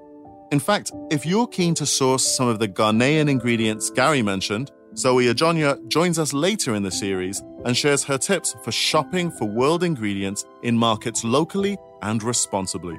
In 0.52 0.60
fact, 0.60 0.92
if 1.10 1.26
you're 1.26 1.48
keen 1.48 1.74
to 1.74 1.86
source 1.86 2.24
some 2.24 2.46
of 2.46 2.60
the 2.60 2.68
Ghanaian 2.68 3.28
ingredients 3.28 3.90
Gary 3.90 4.22
mentioned, 4.22 4.70
Zoe 4.96 5.26
Adjonyoh 5.26 5.88
joins 5.88 6.20
us 6.20 6.32
later 6.32 6.74
in 6.74 6.84
the 6.84 6.90
series 6.90 7.42
and 7.64 7.76
shares 7.76 8.04
her 8.04 8.16
tips 8.16 8.54
for 8.62 8.70
shopping 8.70 9.30
for 9.32 9.46
world 9.46 9.82
ingredients 9.82 10.44
in 10.62 10.78
markets 10.78 11.24
locally 11.24 11.76
and 12.02 12.22
responsibly. 12.22 12.96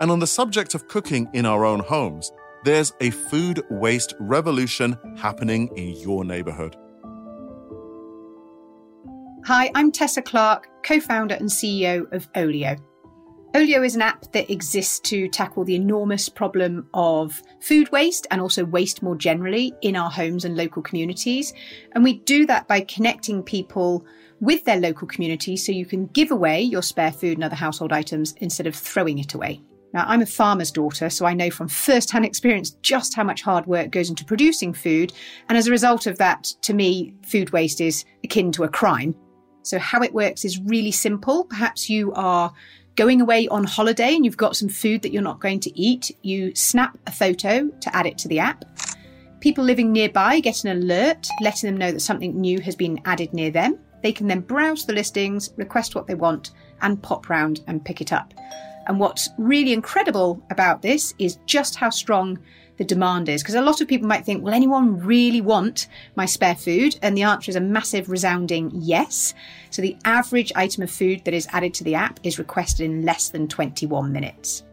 And 0.00 0.10
on 0.10 0.18
the 0.18 0.26
subject 0.26 0.74
of 0.74 0.88
cooking 0.88 1.28
in 1.32 1.46
our 1.46 1.64
own 1.64 1.78
homes, 1.78 2.32
there's 2.64 2.92
a 3.00 3.10
food 3.10 3.62
waste 3.70 4.14
revolution 4.18 4.98
happening 5.16 5.68
in 5.76 5.90
your 6.00 6.24
neighborhood. 6.24 6.76
Hi, 9.44 9.70
I'm 9.76 9.92
Tessa 9.92 10.22
Clarke, 10.22 10.68
co 10.82 10.98
founder 10.98 11.36
and 11.36 11.48
CEO 11.48 12.12
of 12.12 12.28
Olio. 12.34 12.76
Olio 13.54 13.82
is 13.82 13.96
an 13.96 14.02
app 14.02 14.30
that 14.32 14.50
exists 14.50 15.00
to 15.00 15.26
tackle 15.28 15.64
the 15.64 15.74
enormous 15.74 16.28
problem 16.28 16.86
of 16.92 17.42
food 17.60 17.90
waste 17.90 18.26
and 18.30 18.42
also 18.42 18.64
waste 18.64 19.02
more 19.02 19.16
generally 19.16 19.72
in 19.80 19.96
our 19.96 20.10
homes 20.10 20.44
and 20.44 20.54
local 20.54 20.82
communities. 20.82 21.54
And 21.92 22.04
we 22.04 22.18
do 22.20 22.44
that 22.46 22.68
by 22.68 22.82
connecting 22.82 23.42
people 23.42 24.04
with 24.40 24.64
their 24.64 24.78
local 24.78 25.08
community 25.08 25.56
so 25.56 25.72
you 25.72 25.86
can 25.86 26.06
give 26.08 26.30
away 26.30 26.60
your 26.60 26.82
spare 26.82 27.10
food 27.10 27.38
and 27.38 27.44
other 27.44 27.56
household 27.56 27.90
items 27.90 28.34
instead 28.36 28.66
of 28.66 28.76
throwing 28.76 29.18
it 29.18 29.32
away. 29.32 29.62
Now, 29.94 30.04
I'm 30.06 30.20
a 30.20 30.26
farmer's 30.26 30.70
daughter, 30.70 31.08
so 31.08 31.24
I 31.24 31.32
know 31.32 31.50
from 31.50 31.68
first 31.68 32.10
hand 32.10 32.26
experience 32.26 32.72
just 32.82 33.14
how 33.14 33.24
much 33.24 33.40
hard 33.40 33.66
work 33.66 33.90
goes 33.90 34.10
into 34.10 34.26
producing 34.26 34.74
food. 34.74 35.14
And 35.48 35.56
as 35.56 35.66
a 35.66 35.70
result 35.70 36.06
of 36.06 36.18
that, 36.18 36.44
to 36.62 36.74
me, 36.74 37.14
food 37.24 37.50
waste 37.50 37.80
is 37.80 38.04
akin 38.22 38.52
to 38.52 38.64
a 38.64 38.68
crime. 38.68 39.14
So, 39.62 39.78
how 39.78 40.02
it 40.02 40.12
works 40.12 40.44
is 40.44 40.60
really 40.60 40.92
simple. 40.92 41.44
Perhaps 41.44 41.88
you 41.88 42.12
are 42.12 42.52
going 42.98 43.20
away 43.20 43.46
on 43.46 43.62
holiday 43.62 44.16
and 44.16 44.24
you've 44.24 44.36
got 44.36 44.56
some 44.56 44.68
food 44.68 45.02
that 45.02 45.12
you're 45.12 45.22
not 45.22 45.38
going 45.38 45.60
to 45.60 45.78
eat. 45.78 46.10
You 46.22 46.52
snap 46.56 46.98
a 47.06 47.12
photo 47.12 47.68
to 47.68 47.96
add 47.96 48.06
it 48.06 48.18
to 48.18 48.28
the 48.28 48.40
app. 48.40 48.64
People 49.38 49.62
living 49.62 49.92
nearby 49.92 50.40
get 50.40 50.64
an 50.64 50.76
alert 50.76 51.28
letting 51.40 51.70
them 51.70 51.78
know 51.78 51.92
that 51.92 52.00
something 52.00 52.38
new 52.40 52.60
has 52.60 52.74
been 52.74 53.00
added 53.04 53.32
near 53.32 53.52
them. 53.52 53.78
They 54.02 54.10
can 54.10 54.26
then 54.26 54.40
browse 54.40 54.84
the 54.84 54.94
listings, 54.94 55.50
request 55.56 55.94
what 55.94 56.08
they 56.08 56.16
want, 56.16 56.50
and 56.82 57.00
pop 57.00 57.28
round 57.28 57.60
and 57.68 57.84
pick 57.84 58.00
it 58.00 58.12
up. 58.12 58.34
And 58.88 58.98
what's 58.98 59.28
really 59.38 59.72
incredible 59.72 60.42
about 60.50 60.82
this 60.82 61.14
is 61.20 61.38
just 61.46 61.76
how 61.76 61.90
strong 61.90 62.36
the 62.78 62.84
demand 62.84 63.28
is. 63.28 63.42
Because 63.42 63.56
a 63.56 63.60
lot 63.60 63.80
of 63.80 63.88
people 63.88 64.08
might 64.08 64.24
think, 64.24 64.42
will 64.42 64.54
anyone 64.54 64.98
really 65.00 65.40
want 65.40 65.88
my 66.16 66.24
spare 66.24 66.54
food? 66.54 66.98
And 67.02 67.16
the 67.16 67.24
answer 67.24 67.50
is 67.50 67.56
a 67.56 67.60
massive 67.60 68.08
resounding 68.08 68.70
yes. 68.74 69.34
So 69.70 69.82
the 69.82 69.96
average 70.04 70.52
item 70.56 70.84
of 70.84 70.90
food 70.90 71.24
that 71.24 71.34
is 71.34 71.48
added 71.52 71.74
to 71.74 71.84
the 71.84 71.96
app 71.96 72.18
is 72.22 72.38
requested 72.38 72.86
in 72.86 73.04
less 73.04 73.28
than 73.28 73.48
21 73.48 74.10
minutes. 74.12 74.64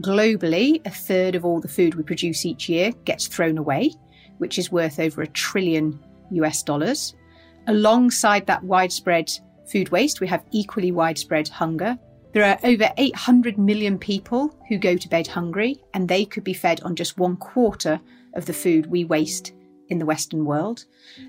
Globally, 0.00 0.84
a 0.84 0.90
third 0.90 1.36
of 1.36 1.44
all 1.44 1.60
the 1.60 1.68
food 1.68 1.94
we 1.94 2.02
produce 2.02 2.44
each 2.44 2.68
year 2.68 2.90
gets 3.04 3.28
thrown 3.28 3.56
away, 3.56 3.92
which 4.38 4.58
is 4.58 4.72
worth 4.72 4.98
over 4.98 5.22
a 5.22 5.26
trillion 5.28 5.98
US 6.32 6.62
dollars. 6.62 7.14
Alongside 7.68 8.46
that 8.46 8.64
widespread 8.64 9.30
food 9.66 9.90
waste, 9.90 10.20
we 10.20 10.26
have 10.26 10.44
equally 10.50 10.90
widespread 10.90 11.48
hunger. 11.48 11.96
There 12.34 12.44
are 12.44 12.58
over 12.64 12.90
800 12.96 13.58
million 13.58 13.96
people 13.96 14.52
who 14.68 14.76
go 14.76 14.96
to 14.96 15.08
bed 15.08 15.28
hungry, 15.28 15.78
and 15.94 16.08
they 16.08 16.24
could 16.24 16.42
be 16.42 16.52
fed 16.52 16.80
on 16.82 16.96
just 16.96 17.16
one 17.16 17.36
quarter 17.36 18.00
of 18.34 18.46
the 18.46 18.52
food 18.52 18.86
we 18.86 19.04
waste 19.04 19.52
in 19.88 20.00
the 20.00 20.06
Western 20.06 20.44
world. 20.44 20.84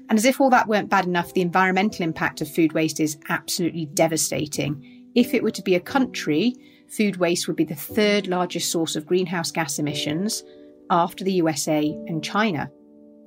And 0.10 0.18
as 0.18 0.26
if 0.26 0.42
all 0.42 0.50
that 0.50 0.68
weren't 0.68 0.90
bad 0.90 1.06
enough, 1.06 1.32
the 1.34 1.42
environmental 1.42 2.04
impact 2.04 2.42
of 2.42 2.50
food 2.52 2.74
waste 2.74 3.00
is 3.00 3.20
absolutely 3.30 3.86
devastating. 3.86 5.12
If 5.14 5.36
it 5.36 5.44
were 5.44 5.52
to 5.52 5.62
be 5.62 5.76
a 5.76 5.80
country, 5.80 6.56
food 6.90 7.18
waste 7.18 7.48
would 7.48 7.56
be 7.56 7.66
the 7.66 7.76
third 7.76 8.26
largest 8.26 8.72
source 8.72 8.96
of 8.96 9.06
greenhouse 9.06 9.52
gas 9.52 9.78
emissions 9.78 10.44
after 10.90 11.24
the 11.24 11.34
USA 11.34 11.88
and 12.08 12.24
China. 12.24 12.72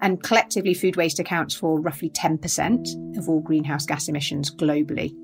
And 0.01 0.23
collectively, 0.23 0.75
food 0.75 0.97
waste 0.97 1.19
accounts 1.19 1.55
for 1.55 1.81
roughly 1.81 2.11
10% 2.11 3.19
of 3.19 3.29
all 3.29 3.41
greenhouse 3.41 3.85
gas 3.85 4.09
emissions 4.09 4.55
globally. 4.55 5.15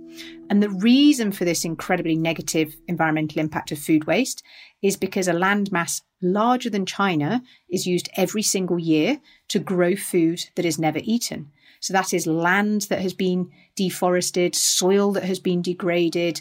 And 0.50 0.62
the 0.62 0.70
reason 0.70 1.32
for 1.32 1.44
this 1.44 1.64
incredibly 1.64 2.16
negative 2.16 2.74
environmental 2.88 3.40
impact 3.40 3.72
of 3.72 3.78
food 3.78 4.06
waste 4.06 4.42
is 4.82 4.96
because 4.96 5.28
a 5.28 5.32
landmass 5.32 6.02
larger 6.22 6.70
than 6.70 6.86
China 6.86 7.42
is 7.68 7.86
used 7.86 8.08
every 8.16 8.42
single 8.42 8.78
year 8.78 9.20
to 9.48 9.58
grow 9.58 9.94
food 9.94 10.40
that 10.56 10.64
is 10.64 10.78
never 10.78 11.00
eaten. 11.02 11.50
So 11.80 11.92
that 11.92 12.14
is 12.14 12.26
land 12.26 12.82
that 12.82 13.00
has 13.00 13.12
been 13.12 13.50
deforested, 13.76 14.54
soil 14.54 15.12
that 15.12 15.24
has 15.24 15.38
been 15.38 15.62
degraded, 15.62 16.40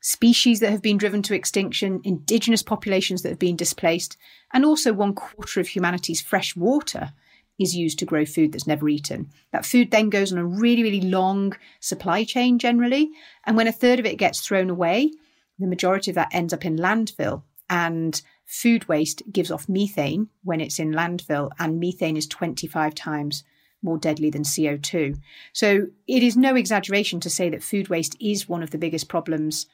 species 0.00 0.60
that 0.60 0.70
have 0.70 0.82
been 0.82 0.98
driven 0.98 1.22
to 1.22 1.34
extinction, 1.34 2.00
indigenous 2.04 2.62
populations 2.62 3.22
that 3.22 3.30
have 3.30 3.38
been 3.38 3.56
displaced, 3.56 4.18
and 4.52 4.64
also 4.64 4.92
one 4.92 5.14
quarter 5.14 5.60
of 5.60 5.68
humanity's 5.68 6.20
fresh 6.20 6.54
water 6.54 7.12
is 7.58 7.76
used 7.76 7.98
to 8.00 8.04
grow 8.04 8.24
food 8.24 8.52
that's 8.52 8.66
never 8.66 8.88
eaten. 8.88 9.30
That 9.52 9.64
food 9.64 9.90
then 9.90 10.10
goes 10.10 10.32
on 10.32 10.38
a 10.38 10.44
really, 10.44 10.82
really 10.82 11.00
long 11.00 11.54
supply 11.80 12.24
chain 12.24 12.58
generally. 12.58 13.10
And 13.44 13.56
when 13.56 13.68
a 13.68 13.72
third 13.72 14.00
of 14.00 14.06
it 14.06 14.18
gets 14.18 14.40
thrown 14.40 14.70
away, 14.70 15.12
the 15.58 15.66
majority 15.66 16.10
of 16.10 16.16
that 16.16 16.34
ends 16.34 16.52
up 16.52 16.64
in 16.64 16.76
landfill. 16.76 17.42
And 17.70 18.20
food 18.44 18.88
waste 18.88 19.22
gives 19.30 19.50
off 19.50 19.68
methane 19.68 20.28
when 20.42 20.60
it's 20.60 20.78
in 20.78 20.92
landfill, 20.92 21.50
and 21.58 21.80
methane 21.80 22.16
is 22.16 22.26
25 22.26 22.94
times 22.94 23.44
more 23.82 23.98
deadly 23.98 24.30
than 24.30 24.42
CO2. 24.42 25.16
So 25.52 25.86
it 26.06 26.22
is 26.22 26.36
no 26.36 26.56
exaggeration 26.56 27.20
to 27.20 27.30
say 27.30 27.50
that 27.50 27.62
food 27.62 27.88
waste 27.88 28.16
is 28.20 28.48
one 28.48 28.62
of 28.62 28.70
the 28.70 28.78
biggest 28.78 29.08
problems 29.08 29.66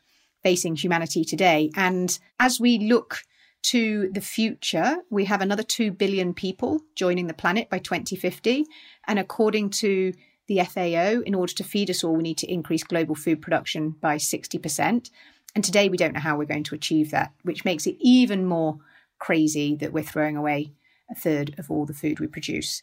facing 0.43 0.77
humanity 0.77 1.25
today. 1.25 1.71
And 1.77 2.19
as 2.39 2.59
we 2.59 2.79
look 2.79 3.23
to 3.63 4.11
the 4.13 4.21
future, 4.21 4.99
we 5.11 5.27
have 5.27 5.41
another 5.41 5.63
2 5.63 5.93
billion 5.93 6.35
people 6.35 6.81
joining 6.95 7.27
the 7.27 7.35
planet 7.35 7.69
by 7.71 7.79
2050. 7.79 8.65
And 9.07 9.19
according 9.19 9.71
to 9.71 10.13
the 10.47 10.61
FAO, 10.65 11.21
in 11.21 11.35
order 11.35 11.53
to 11.55 11.65
feed 11.65 11.91
us 11.91 12.03
all, 12.03 12.17
we 12.17 12.23
need 12.23 12.39
to 12.39 12.53
increase 12.53 12.83
global 12.83 13.15
food 13.15 13.43
production 13.43 13.91
by 14.01 14.17
60%. 14.17 15.11
And 15.55 15.65
today 15.65 15.89
we 15.89 15.97
don't 15.97 16.15
know 16.15 16.21
how 16.21 16.37
we're 16.37 16.45
going 16.45 16.65
to 16.65 16.75
achieve 16.75 17.11
that, 17.11 17.33
which 17.43 17.65
makes 17.65 17.87
it 17.87 17.97
even 18.01 18.47
more 18.47 18.79
crazy 19.19 19.77
that 19.77 19.93
we're 19.93 20.03
throwing 20.03 20.37
away 20.37 20.73
a 21.11 21.15
third 21.15 21.55
of 21.59 21.71
all 21.71 21.87
the 21.87 21.95
food 21.95 22.21
we 22.21 22.27
produce. 22.27 22.83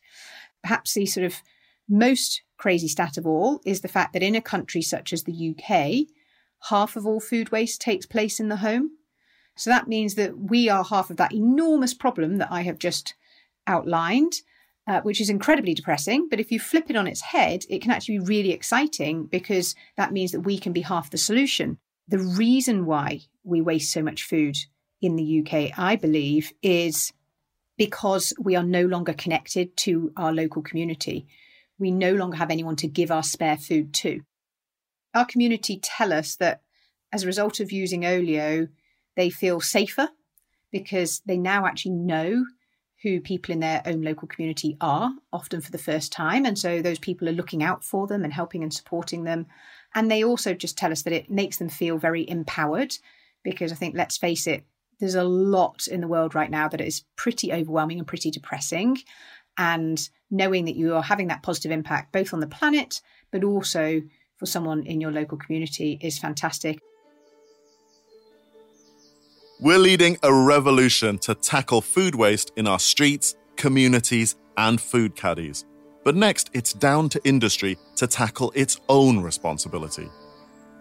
Perhaps 0.62 0.94
the 0.94 1.06
sort 1.06 1.26
of 1.26 1.42
most 1.90 2.42
crazy 2.58 2.88
stat 2.88 3.18
of 3.18 3.26
all 3.26 3.62
is 3.66 3.82
the 3.82 3.88
fact 3.88 4.14
that 4.14 4.24
in 4.24 4.36
a 4.36 4.42
country 4.42 4.82
such 4.82 5.14
as 5.14 5.24
the 5.24 5.56
UK, 5.56 6.08
half 6.70 6.96
of 6.96 7.06
all 7.06 7.20
food 7.20 7.52
waste 7.52 7.80
takes 7.82 8.06
place 8.06 8.40
in 8.40 8.50
the 8.50 8.58
home. 8.58 8.92
So 9.58 9.70
that 9.70 9.88
means 9.88 10.16
that 10.16 10.38
we 10.38 10.70
are 10.70 10.84
half 10.84 11.10
of 11.10 11.18
that 11.18 11.34
enormous 11.34 11.94
problem 11.94 12.38
that 12.38 12.52
I 12.52 12.62
have 12.62 12.80
just 12.80 13.16
outlined, 13.66 14.34
uh, 14.88 15.02
which 15.02 15.20
is 15.20 15.30
incredibly 15.30 15.74
depressing. 15.74 16.28
But 16.30 16.40
if 16.40 16.52
you 16.52 16.60
flip 16.60 16.90
it 16.90 16.96
on 16.96 17.08
its 17.08 17.22
head, 17.22 17.66
it 17.70 17.82
can 17.82 17.92
actually 17.92 18.20
be 18.20 18.26
really 18.26 18.52
exciting 18.52 19.26
because 19.26 19.76
that 19.98 20.14
means 20.14 20.32
that 20.32 20.42
we 20.42 20.58
can 20.58 20.74
be 20.74 20.82
half 20.82 21.10
the 21.10 21.18
solution. 21.18 21.78
The 22.08 22.20
reason 22.20 22.86
why 22.86 23.22
we 23.44 23.62
waste 23.62 23.92
so 23.92 24.02
much 24.02 24.24
food 24.24 24.58
in 25.02 25.16
the 25.16 25.42
UK, 25.42 25.78
I 25.78 25.96
believe, 25.96 26.54
is 26.62 27.12
because 27.78 28.34
we 28.40 28.56
are 28.56 28.64
no 28.64 28.86
longer 28.86 29.14
connected 29.14 29.76
to 29.78 30.12
our 30.18 30.34
local 30.34 30.62
community. 30.62 31.28
We 31.80 31.92
no 31.92 32.14
longer 32.14 32.38
have 32.38 32.50
anyone 32.50 32.76
to 32.78 32.88
give 32.88 33.12
our 33.12 33.24
spare 33.24 33.58
food 33.58 33.94
to. 33.96 34.22
Our 35.14 35.26
community 35.26 35.80
tell 35.82 36.12
us 36.14 36.36
that 36.36 36.62
as 37.12 37.24
a 37.24 37.28
result 37.28 37.60
of 37.60 37.72
using 37.72 38.06
Olio, 38.06 38.68
they 39.18 39.30
feel 39.30 39.60
safer 39.60 40.08
because 40.72 41.22
they 41.26 41.38
now 41.38 41.66
actually 41.66 41.92
know 41.92 42.46
who 43.04 43.20
people 43.20 43.52
in 43.52 43.60
their 43.60 43.82
own 43.86 44.02
local 44.02 44.28
community 44.28 44.78
are, 44.80 45.12
often 45.34 45.60
for 45.60 45.72
the 45.72 45.78
first 45.78 46.12
time. 46.12 46.46
And 46.46 46.58
so 46.58 46.82
those 46.82 47.00
people 47.00 47.28
are 47.28 47.34
looking 47.34 47.62
out 47.62 47.84
for 47.84 48.08
them 48.08 48.24
and 48.24 48.32
helping 48.32 48.64
and 48.64 48.74
supporting 48.74 49.24
them. 49.24 49.48
And 49.94 50.10
they 50.10 50.24
also 50.24 50.54
just 50.54 50.78
tell 50.78 50.92
us 50.92 51.04
that 51.04 51.14
it 51.14 51.30
makes 51.30 51.58
them 51.58 51.70
feel 51.70 51.98
very 51.98 52.28
empowered 52.28 52.96
because 53.44 53.72
I 53.72 53.76
think, 53.76 53.96
let's 53.96 54.18
face 54.18 54.48
it, 54.48 54.66
there's 55.00 55.16
a 55.16 55.24
lot 55.24 55.88
in 55.88 56.02
the 56.02 56.08
world 56.08 56.34
right 56.34 56.50
now 56.50 56.68
that 56.70 56.82
is 56.82 57.04
pretty 57.16 57.54
overwhelming 57.54 58.00
and 58.00 58.08
pretty 58.08 58.32
depressing. 58.32 58.98
And 59.58 60.10
knowing 60.32 60.66
that 60.66 60.76
you 60.76 60.96
are 60.96 61.04
having 61.04 61.28
that 61.28 61.44
positive 61.44 61.72
impact 61.72 62.12
both 62.12 62.34
on 62.34 62.40
the 62.40 62.48
planet, 62.48 63.02
but 63.32 63.44
also 63.44 64.02
for 64.38 64.46
someone 64.46 64.86
in 64.86 65.02
your 65.02 65.12
local 65.12 65.38
community 65.38 66.00
is 66.02 66.20
fantastic. 66.20 66.80
We're 69.60 69.80
leading 69.80 70.20
a 70.22 70.32
revolution 70.32 71.18
to 71.20 71.34
tackle 71.34 71.82
food 71.82 72.14
waste 72.14 72.52
in 72.58 72.68
our 72.68 72.78
streets, 72.78 73.34
communities, 73.56 74.36
and 74.56 74.80
food 74.80 75.16
caddies. 75.16 75.66
But 76.04 76.16
next, 76.16 76.52
it's 76.54 76.74
down 76.74 77.10
to 77.10 77.22
industry 77.24 77.76
to 77.96 78.06
tackle 78.06 78.52
its 78.54 78.80
own 78.88 79.20
responsibility. 79.20 80.10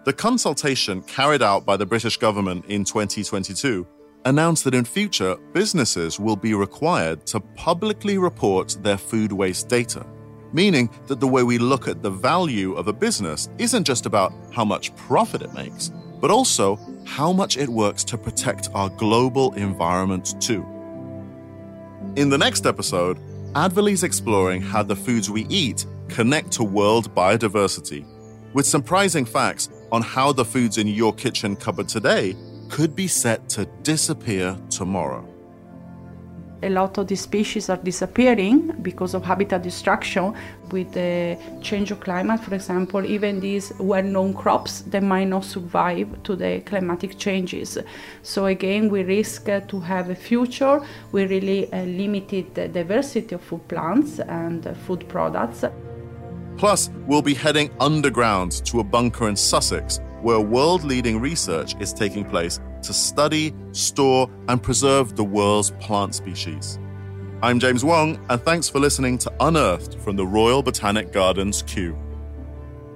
The 0.05 0.13
consultation 0.13 1.01
carried 1.05 1.41
out 1.41 1.65
by 1.65 1.79
the 1.79 1.87
British 1.87 2.19
government 2.19 2.67
in 2.67 2.85
2022 2.85 3.87
announced 4.27 4.65
that 4.65 4.75
in 4.75 4.85
future, 4.85 5.37
businesses 5.55 6.21
will 6.21 6.37
be 6.37 6.53
required 6.53 7.27
to 7.29 7.41
publicly 7.41 8.19
report 8.19 8.77
their 8.83 8.99
food 8.99 9.33
waste 9.33 9.71
data, 9.71 10.05
meaning 10.53 10.91
that 11.07 11.19
the 11.19 11.27
way 11.27 11.43
we 11.43 11.57
look 11.57 11.89
at 11.89 12.03
the 12.03 12.11
value 12.11 12.75
of 12.75 12.89
a 12.89 12.93
business 12.93 13.49
isn't 13.57 13.85
just 13.85 14.05
about 14.05 14.35
how 14.53 14.67
much 14.67 14.95
profit 14.97 15.41
it 15.41 15.55
makes, 15.55 15.93
but 16.21 16.31
also 16.31 16.79
how 17.05 17.33
much 17.33 17.57
it 17.57 17.69
works 17.69 18.05
to 18.05 18.19
protect 18.19 18.69
our 18.75 18.89
global 18.91 19.53
environment 19.55 20.41
too. 20.41 20.65
In 22.17 22.31
the 22.31 22.39
next 22.39 22.67
episode, 22.67 23.19
Advali's 23.55 24.03
exploring 24.03 24.61
how 24.63 24.83
the 24.83 24.97
foods 24.97 25.31
we 25.31 25.47
eat 25.47 25.87
connect 26.09 26.51
to 26.53 26.65
world 26.65 27.15
biodiversity, 27.15 28.05
with 28.53 28.67
surprising 28.67 29.25
facts 29.25 29.69
on 29.93 30.03
how 30.03 30.33
the 30.33 30.45
foods 30.45 30.79
in 30.79 30.87
your 30.87 31.13
kitchen 31.15 31.57
cupboard 31.57 31.89
today 31.89 32.35
could 32.69 32.97
be 32.97 33.07
set 33.07 33.49
to 33.51 33.67
disappear 33.83 34.57
tomorrow. 34.71 35.27
A 36.67 36.69
lot 36.69 36.99
of 36.99 37.07
the 37.07 37.15
species 37.15 37.71
are 37.71 37.77
disappearing 37.77 38.73
because 38.83 39.15
of 39.15 39.25
habitat 39.25 39.63
destruction. 39.63 40.35
With 40.73 40.93
the 40.95 41.39
change 41.63 41.93
of 41.93 42.01
climate, 42.01 42.41
for 42.41 42.57
example, 42.57 43.07
even 43.07 43.39
these 43.39 43.73
well-known 43.79 44.35
crops 44.35 44.81
they 44.81 44.99
might 44.99 45.29
not 45.29 45.45
survive 45.45 46.09
to 46.25 46.35
the 46.35 46.63
climatic 46.67 47.19
changes. 47.19 47.79
So 48.23 48.47
again, 48.47 48.91
we 48.91 49.05
risk 49.05 49.49
uh, 49.49 49.61
to 49.69 49.79
have 49.79 50.11
a 50.11 50.17
future 50.17 50.81
with 51.13 51.31
really 51.31 51.67
limited 51.67 52.59
uh, 52.59 52.67
diversity 52.67 53.37
of 53.37 53.43
food 53.43 53.69
plants 53.69 54.19
and 54.19 54.67
uh, 54.67 54.75
food 54.75 55.09
products. 55.09 55.65
Plus, 56.57 56.91
we'll 57.07 57.23
be 57.23 57.35
heading 57.35 57.71
underground 57.79 58.51
to 58.65 58.81
a 58.81 58.85
bunker 58.85 59.29
in 59.29 59.37
Sussex 59.37 60.01
where 60.23 60.41
world 60.41 60.83
leading 60.83 61.21
research 61.21 61.77
is 61.79 61.93
taking 61.93 62.25
place 62.25 62.59
to 62.87 62.95
study, 62.95 63.55
store, 63.73 64.31
and 64.49 64.63
preserve 64.63 65.17
the 65.17 65.25
world's 65.25 65.73
plant 65.73 66.15
species. 66.15 66.79
I'm 67.43 67.61
James 67.61 67.85
Wong, 67.85 68.19
and 68.31 68.41
thanks 68.41 68.69
for 68.69 68.79
listening 68.79 69.19
to 69.19 69.33
Unearthed 69.41 70.01
from 70.01 70.17
the 70.17 70.27
Royal 70.27 70.63
Botanic 70.63 71.13
Gardens 71.13 71.63
Kew. 71.63 71.97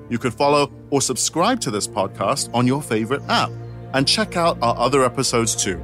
You 0.08 0.18
can 0.18 0.30
follow 0.30 0.72
or 0.90 1.00
subscribe 1.00 1.60
to 1.60 1.70
this 1.70 1.86
podcast 1.86 2.52
on 2.54 2.66
your 2.66 2.82
favorite 2.82 3.22
app 3.28 3.50
and 3.92 4.08
check 4.08 4.36
out 4.36 4.58
our 4.62 4.76
other 4.76 5.04
episodes 5.04 5.54
too. 5.54 5.82